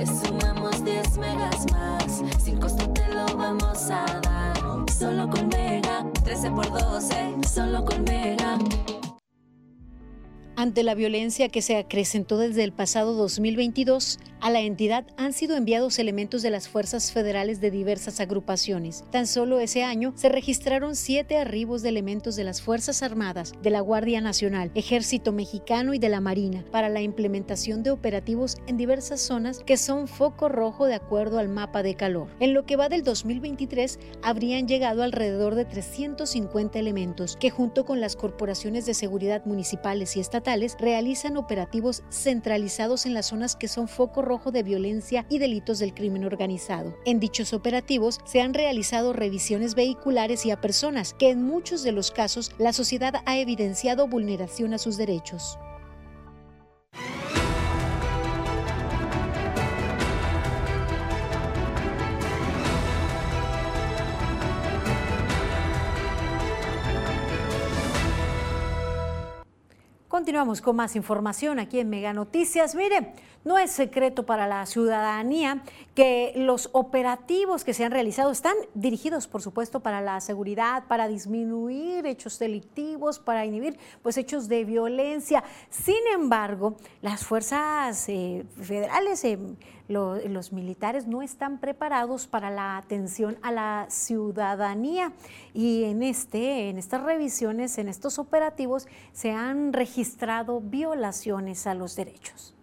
[0.07, 4.55] sumamos 10 megas más, sin costo te lo vamos a dar.
[4.91, 8.59] Solo con Mega, 13 por 12, solo con Mega.
[10.57, 15.57] Ante la violencia que se acrecentó desde el pasado 2022, a la entidad han sido
[15.57, 19.03] enviados elementos de las fuerzas federales de diversas agrupaciones.
[19.11, 23.71] Tan solo ese año se registraron siete arribos de elementos de las Fuerzas Armadas, de
[23.71, 28.77] la Guardia Nacional, Ejército Mexicano y de la Marina para la implementación de operativos en
[28.77, 32.29] diversas zonas que son foco rojo de acuerdo al mapa de calor.
[32.39, 38.01] En lo que va del 2023, habrían llegado alrededor de 350 elementos que junto con
[38.01, 40.44] las corporaciones de seguridad municipales y estatales
[40.79, 45.95] realizan operativos centralizados en las zonas que son foco rojo de violencia y delitos del
[45.95, 46.95] crimen organizado.
[47.05, 51.93] En dichos operativos se han realizado revisiones vehiculares y a personas que en muchos de
[51.93, 55.59] los casos la sociedad ha evidenciado vulneración a sus derechos.
[70.15, 72.77] Continuamos con más información aquí en Mega Noticias.
[72.77, 75.65] Mire, no es secreto para la ciudadanía
[75.97, 81.09] que los operativos que se han realizado están dirigidos, por supuesto, para la seguridad, para
[81.09, 85.43] disminuir hechos delictivos, para inhibir pues, hechos de violencia.
[85.69, 89.37] Sin embargo, las fuerzas eh, federales, eh,
[89.89, 95.13] lo- los militares no están preparados para la atención a la ciudadanía
[95.53, 101.97] y en este en estas revisiones en estos operativos se han registrado violaciones a los
[101.97, 102.54] derechos.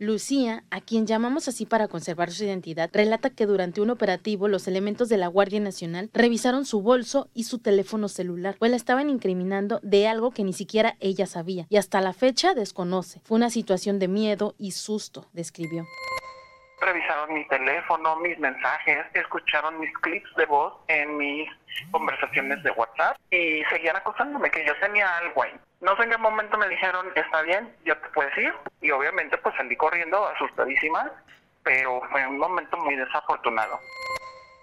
[0.00, 4.66] Lucía, a quien llamamos así para conservar su identidad, relata que durante un operativo los
[4.66, 9.10] elementos de la Guardia Nacional revisaron su bolso y su teléfono celular, pues la estaban
[9.10, 13.20] incriminando de algo que ni siquiera ella sabía y hasta la fecha desconoce.
[13.24, 15.84] Fue una situación de miedo y susto, describió.
[16.80, 21.46] Revisaron mi teléfono, mis mensajes, escucharon mis clips de voz en mis
[21.90, 25.52] conversaciones de WhatsApp y seguían acusándome que yo tenía algo ahí.
[25.80, 28.52] No sé en qué momento me dijeron, está bien, ya te puedes ir.
[28.82, 31.10] Y obviamente pues salí corriendo asustadísima,
[31.62, 33.78] pero fue un momento muy desafortunado.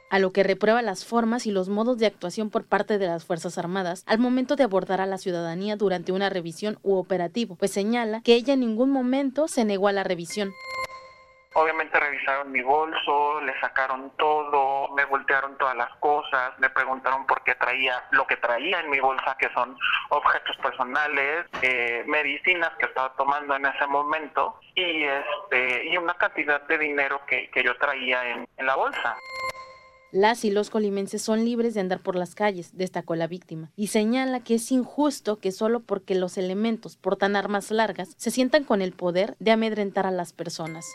[0.10, 3.26] a lo que reprueba las formas y los modos de actuación por parte de las
[3.26, 7.72] Fuerzas Armadas al momento de abordar a la ciudadanía durante una revisión u operativo, pues
[7.72, 10.54] señala que ella en ningún momento se negó a la revisión.
[11.60, 17.44] Obviamente revisaron mi bolso, le sacaron todo, me voltearon todas las cosas, me preguntaron por
[17.44, 19.76] qué traía lo que traía en mi bolsa, que son
[20.10, 26.62] objetos personales, eh, medicinas que estaba tomando en ese momento y este y una cantidad
[26.62, 29.18] de dinero que, que yo traía en, en la bolsa.
[30.12, 33.88] Las y los colimenses son libres de andar por las calles, destacó la víctima, y
[33.88, 38.84] señala que es injusto que solo porque los elementos portan armas largas se sientan con
[38.84, 40.86] el poder de amedrentar a las personas.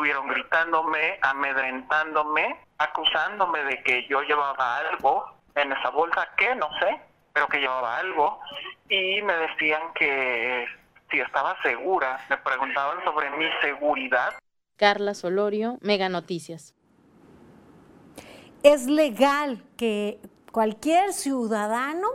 [0.00, 6.98] Estuvieron gritándome, amedrentándome, acusándome de que yo llevaba algo en esa bolsa, que no sé,
[7.34, 8.40] pero que llevaba algo,
[8.88, 10.64] y me decían que
[11.10, 14.32] si estaba segura, me preguntaban sobre mi seguridad.
[14.76, 16.74] Carla Solorio, Mega Noticias.
[18.62, 20.18] Es legal que
[20.50, 22.08] cualquier ciudadano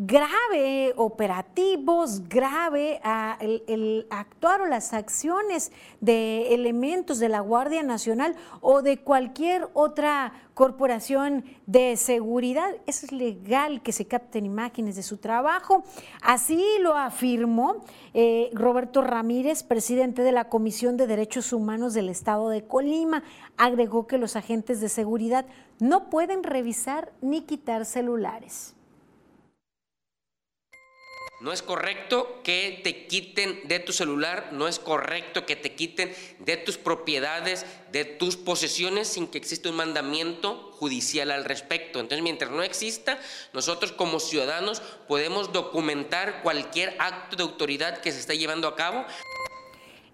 [0.00, 3.00] grave operativos, grave
[3.40, 9.68] el, el actuar o las acciones de elementos de la Guardia Nacional o de cualquier
[9.74, 12.70] otra corporación de seguridad.
[12.86, 15.82] Es legal que se capten imágenes de su trabajo.
[16.22, 17.84] Así lo afirmó
[18.14, 23.24] eh, Roberto Ramírez, presidente de la Comisión de Derechos Humanos del Estado de Colima.
[23.56, 25.44] Agregó que los agentes de seguridad
[25.80, 28.77] no pueden revisar ni quitar celulares.
[31.40, 36.12] No es correcto que te quiten de tu celular, no es correcto que te quiten
[36.40, 42.00] de tus propiedades, de tus posesiones sin que exista un mandamiento judicial al respecto.
[42.00, 43.20] Entonces, mientras no exista,
[43.52, 49.06] nosotros como ciudadanos podemos documentar cualquier acto de autoridad que se esté llevando a cabo.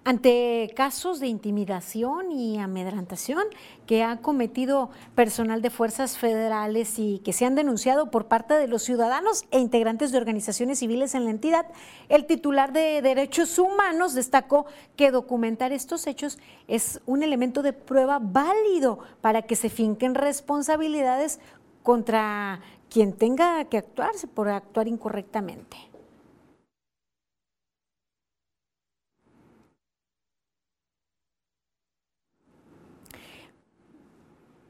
[0.07, 3.45] Ante casos de intimidación y amedrantación
[3.87, 8.69] que ha cometido personal de fuerzas federales y que se han denunciado por parte de
[8.69, 11.65] los ciudadanos e integrantes de organizaciones civiles en la entidad,
[12.11, 16.39] el titular de Derechos Humanos destacó que documentar estos hechos
[16.69, 21.41] es un elemento de prueba válido para que se finquen responsabilidades
[21.83, 25.94] contra quien tenga que actuarse por actuar incorrectamente.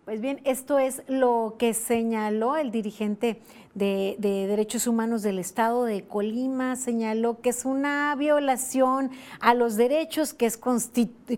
[0.04, 3.40] Pues bien, esto es lo que señaló el dirigente
[3.74, 10.34] de, Derechos Humanos del Estado de Colima, señaló que es una violación a los derechos
[10.34, 10.60] que es,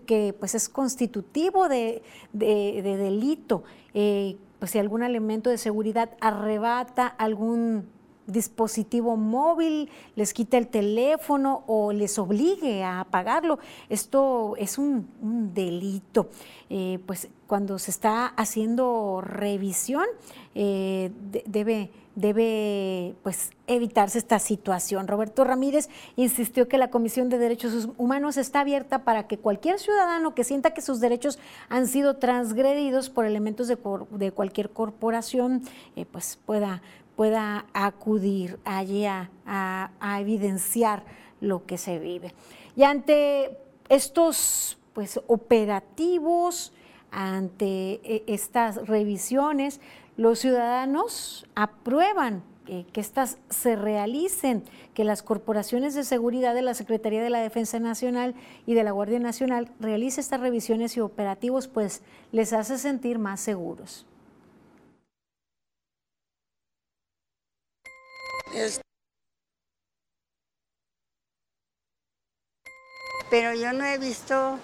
[0.05, 2.03] que, pues es constitutivo de,
[2.33, 3.63] delito.
[3.93, 7.87] Eh, pues si algún elemento de seguridad arrebata algún
[8.27, 13.59] dispositivo móvil, les quita el teléfono o les obligue a apagarlo.
[13.89, 15.07] Esto es un,
[15.53, 16.29] delito.
[16.69, 20.05] Eh, pues cuando se está haciendo revisión,
[20.53, 21.11] eh,
[21.45, 25.07] debe debe pues evitarse esta situación.
[25.07, 30.33] Roberto Ramírez insistió que la Comisión de Derechos Humanos está abierta para que cualquier ciudadano
[30.33, 31.37] que sienta que sus derechos
[31.69, 33.77] han sido transgredidos por elementos de,
[34.09, 35.61] de cualquier corporación
[35.95, 36.81] eh, pues pueda
[37.17, 39.29] pueda acudir allí a,
[40.21, 41.03] evidenciar
[41.41, 42.33] lo que se vive.
[42.75, 43.57] Y ante
[43.89, 46.73] estos pues, operativos,
[47.11, 49.81] ante e, estas revisiones,
[50.15, 54.63] los ciudadanos aprueban que estas se realicen,
[54.93, 58.91] que las corporaciones de seguridad de la Secretaría de la Defensa Nacional y de la
[58.91, 62.01] Guardia Nacional realicen estas revisiones y operativos, pues
[62.33, 64.05] les hace sentir más seguros.
[73.29, 74.59] Pero yo no he visto...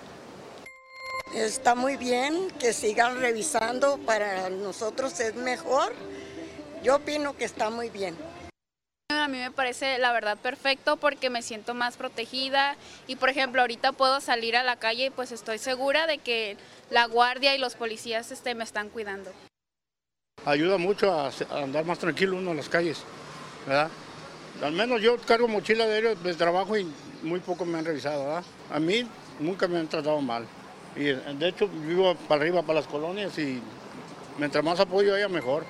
[1.34, 5.94] Está muy bien que sigan revisando, para nosotros es mejor.
[6.84, 8.16] Yo opino que está muy bien.
[9.10, 12.76] A mí me parece la verdad perfecto porque me siento más protegida
[13.08, 16.58] y por ejemplo ahorita puedo salir a la calle y pues estoy segura de que
[16.90, 19.32] la guardia y los policías este, me están cuidando.
[20.46, 23.04] Ayuda mucho a, andar más tranquilo uno en las calles,
[23.66, 23.90] ¿verdad?
[24.62, 26.88] Al menos yo cargo mochila de, de trabajo y
[27.24, 28.42] muy poco me han revisado.
[28.72, 29.08] A mí
[29.40, 30.46] nunca me han tratado mal.
[30.96, 33.62] Y de hecho vivo para arriba, para las colonias y
[34.38, 35.66] mientras más apoyo haya, mejor.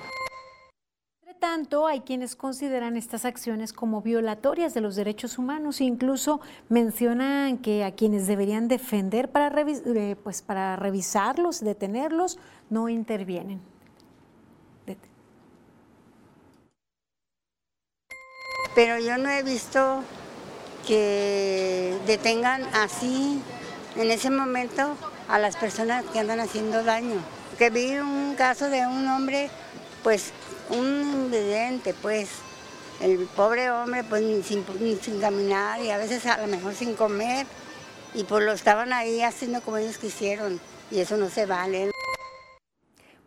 [1.22, 6.40] Entre tanto, hay quienes consideran estas acciones como violatorias de los derechos humanos e incluso
[6.68, 12.38] mencionan que a quienes deberían defender para, eh, pues para revisarlos, detenerlos,
[12.68, 13.73] no intervienen.
[18.74, 20.02] Pero yo no he visto
[20.86, 23.40] que detengan así
[23.96, 24.96] en ese momento
[25.28, 27.16] a las personas que andan haciendo daño.
[27.58, 29.48] Que vi un caso de un hombre,
[30.02, 30.32] pues
[30.70, 32.28] un invidente, pues
[33.00, 34.64] el pobre hombre pues sin,
[35.00, 37.46] sin, caminar y a veces a lo mejor sin comer
[38.14, 40.60] y pues lo estaban ahí haciendo como ellos quisieron
[40.90, 41.93] y eso no se vale.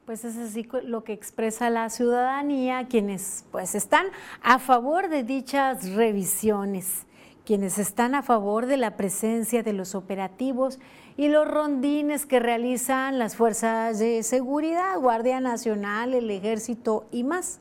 [0.07, 4.05] Pues es así lo que expresa la ciudadanía, quienes pues están
[4.41, 7.05] a favor de dichas revisiones,
[7.43, 10.79] quienes están a favor de la presencia de los operativos
[11.17, 17.59] y los rondines que realizan las fuerzas de seguridad, Guardia Nacional, el Ejército y más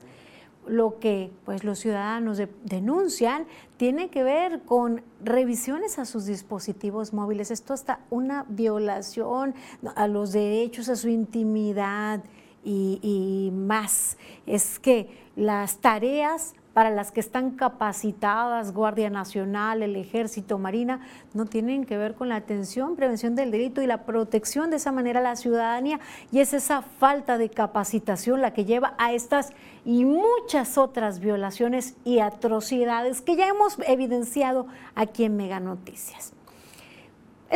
[0.66, 3.46] lo que pues, los ciudadanos denuncian
[3.76, 7.50] tiene que ver con revisiones a sus dispositivos móviles.
[7.50, 9.54] Esto hasta una violación
[9.94, 12.22] a los derechos, a su intimidad
[12.64, 14.16] y, y más.
[14.46, 21.00] Es que las tareas para las que están capacitadas Guardia Nacional, el Ejército, Marina,
[21.32, 24.92] no tienen que ver con la atención, prevención del delito y la protección de esa
[24.92, 26.00] manera a la ciudadanía
[26.30, 29.54] y es esa falta de capacitación la que lleva a estas
[29.86, 36.35] y muchas otras violaciones y atrocidades que ya hemos evidenciado aquí en Mega Noticias.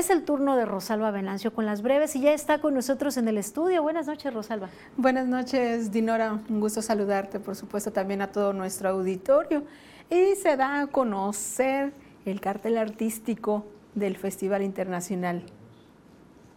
[0.00, 3.28] Es el turno de Rosalba Venancio con las breves y ya está con nosotros en
[3.28, 3.82] el estudio.
[3.82, 4.70] Buenas noches, Rosalba.
[4.96, 6.40] Buenas noches, Dinora.
[6.48, 9.62] Un gusto saludarte, por supuesto, también a todo nuestro auditorio.
[10.08, 11.92] Y se da a conocer
[12.24, 15.42] el cartel artístico del Festival Internacional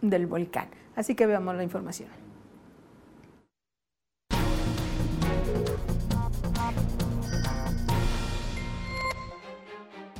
[0.00, 0.68] del Volcán.
[0.96, 2.23] Así que veamos la información.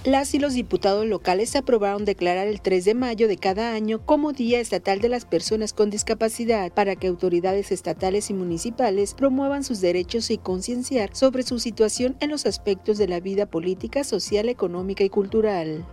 [0.05, 4.35] Las y los diputados locales aprobaron declarar el 3 de mayo de cada año como
[4.35, 9.81] Día Estatal de las Personas con Discapacidad para que autoridades estatales y municipales promuevan sus
[9.81, 15.05] derechos y concienciar sobre su situación en los aspectos de la vida política, social, económica
[15.05, 15.87] y cultural.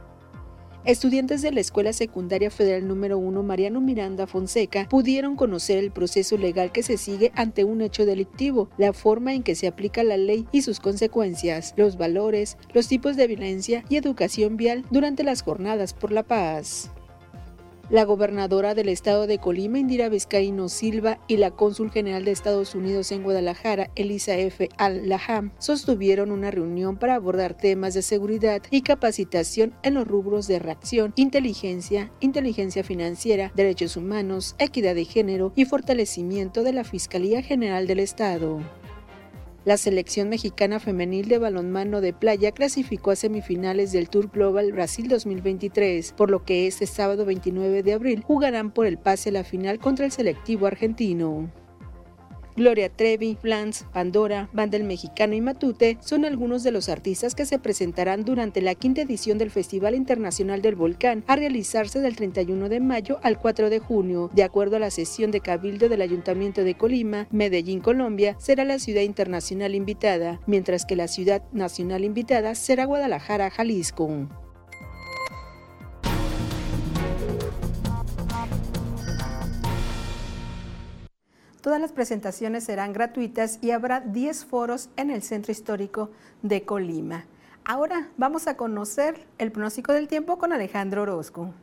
[0.84, 6.38] Estudiantes de la Escuela Secundaria Federal número 1 Mariano Miranda Fonseca pudieron conocer el proceso
[6.38, 10.18] legal que se sigue ante un hecho delictivo, la forma en que se aplica la
[10.18, 15.44] ley y sus consecuencias, los valores, los tipos de violencia y educación vial durante las
[15.44, 16.90] jornadas por la paz.
[17.92, 22.74] La gobernadora del estado de Colima, Indira Vizcaíno Silva, y la cónsul general de Estados
[22.74, 24.70] Unidos en Guadalajara, Elisa F.
[24.78, 30.60] Al-Laham, sostuvieron una reunión para abordar temas de seguridad y capacitación en los rubros de
[30.60, 37.88] reacción, inteligencia, inteligencia financiera, derechos humanos, equidad de género y fortalecimiento de la Fiscalía General
[37.88, 38.62] del Estado.
[39.64, 45.08] La selección mexicana femenil de balonmano de playa clasificó a semifinales del Tour Global Brasil
[45.08, 49.44] 2023, por lo que este sábado 29 de abril jugarán por el pase a la
[49.44, 51.52] final contra el selectivo argentino.
[52.56, 57.60] Gloria Trevi, Flans, Pandora, Bandel Mexicano y Matute son algunos de los artistas que se
[57.60, 62.80] presentarán durante la quinta edición del Festival Internacional del Volcán, a realizarse del 31 de
[62.80, 64.30] mayo al 4 de junio.
[64.34, 68.80] De acuerdo a la sesión de Cabildo del Ayuntamiento de Colima, Medellín, Colombia, será la
[68.80, 74.28] ciudad internacional invitada, mientras que la ciudad nacional invitada será Guadalajara, Jalisco.
[81.62, 86.10] Todas las presentaciones serán gratuitas y habrá 10 foros en el Centro Histórico
[86.42, 87.26] de Colima.
[87.64, 91.54] Ahora vamos a conocer el pronóstico del tiempo con Alejandro Orozco.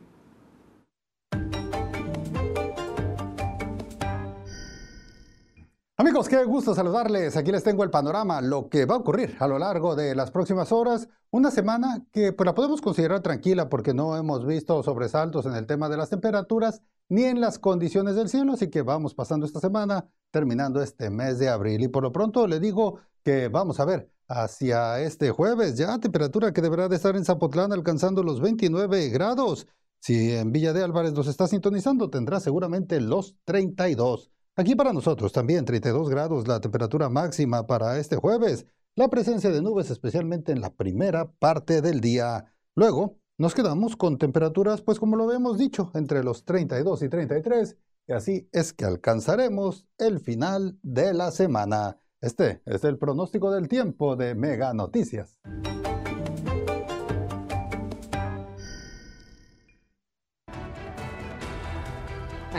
[5.99, 7.35] Amigos, qué gusto saludarles.
[7.35, 10.31] Aquí les tengo el panorama, lo que va a ocurrir a lo largo de las
[10.31, 11.09] próximas horas.
[11.29, 15.65] Una semana que pues, la podemos considerar tranquila porque no hemos visto sobresaltos en el
[15.67, 19.59] tema de las temperaturas ni en las condiciones del cielo, así que vamos pasando esta
[19.59, 21.83] semana, terminando este mes de abril.
[21.83, 26.53] Y por lo pronto le digo que vamos a ver hacia este jueves ya temperatura
[26.53, 29.67] que deberá de estar en Zapotlán alcanzando los 29 grados.
[29.99, 34.31] Si en Villa de Álvarez nos está sintonizando, tendrá seguramente los 32.
[34.55, 38.65] Aquí para nosotros también 32 grados la temperatura máxima para este jueves.
[38.95, 42.53] La presencia de nubes especialmente en la primera parte del día.
[42.75, 47.77] Luego nos quedamos con temperaturas, pues como lo habíamos dicho, entre los 32 y 33.
[48.07, 51.97] Y así es que alcanzaremos el final de la semana.
[52.19, 55.37] Este es el pronóstico del tiempo de Mega Noticias.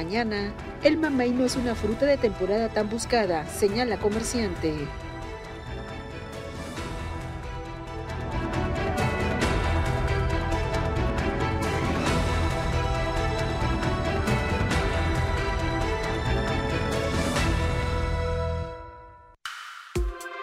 [0.03, 0.51] Mañana,
[0.82, 4.88] el mamey no es una fruta de temporada tan buscada, señala comerciante.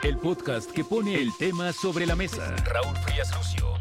[0.03, 2.55] El podcast que pone el tema sobre la mesa.
[2.57, 3.73] Raúl Frías Lucio.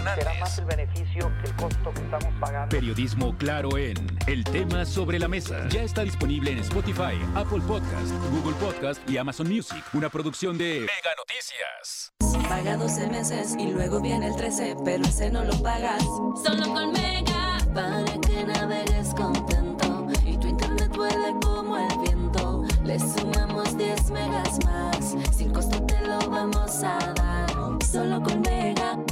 [0.00, 0.24] Hernández.
[0.24, 2.68] Será más el beneficio que el costo que estamos pagando.
[2.68, 3.96] Periodismo claro en
[4.26, 5.68] El tema sobre la mesa.
[5.68, 9.82] Ya está disponible en Spotify, Apple Podcast, Google Podcast y Amazon Music.
[9.92, 12.12] Una producción de Mega Noticias.
[12.48, 16.02] Paga 12 meses y luego viene el 13, pero ese no lo pagas.
[16.44, 22.64] Solo con Mega, para que navegues contento y tu internet vuele como el viento.
[22.84, 27.50] Le sumamos 10 megas más, sin costo te lo vamos a dar.
[27.84, 28.49] Solo con Mega,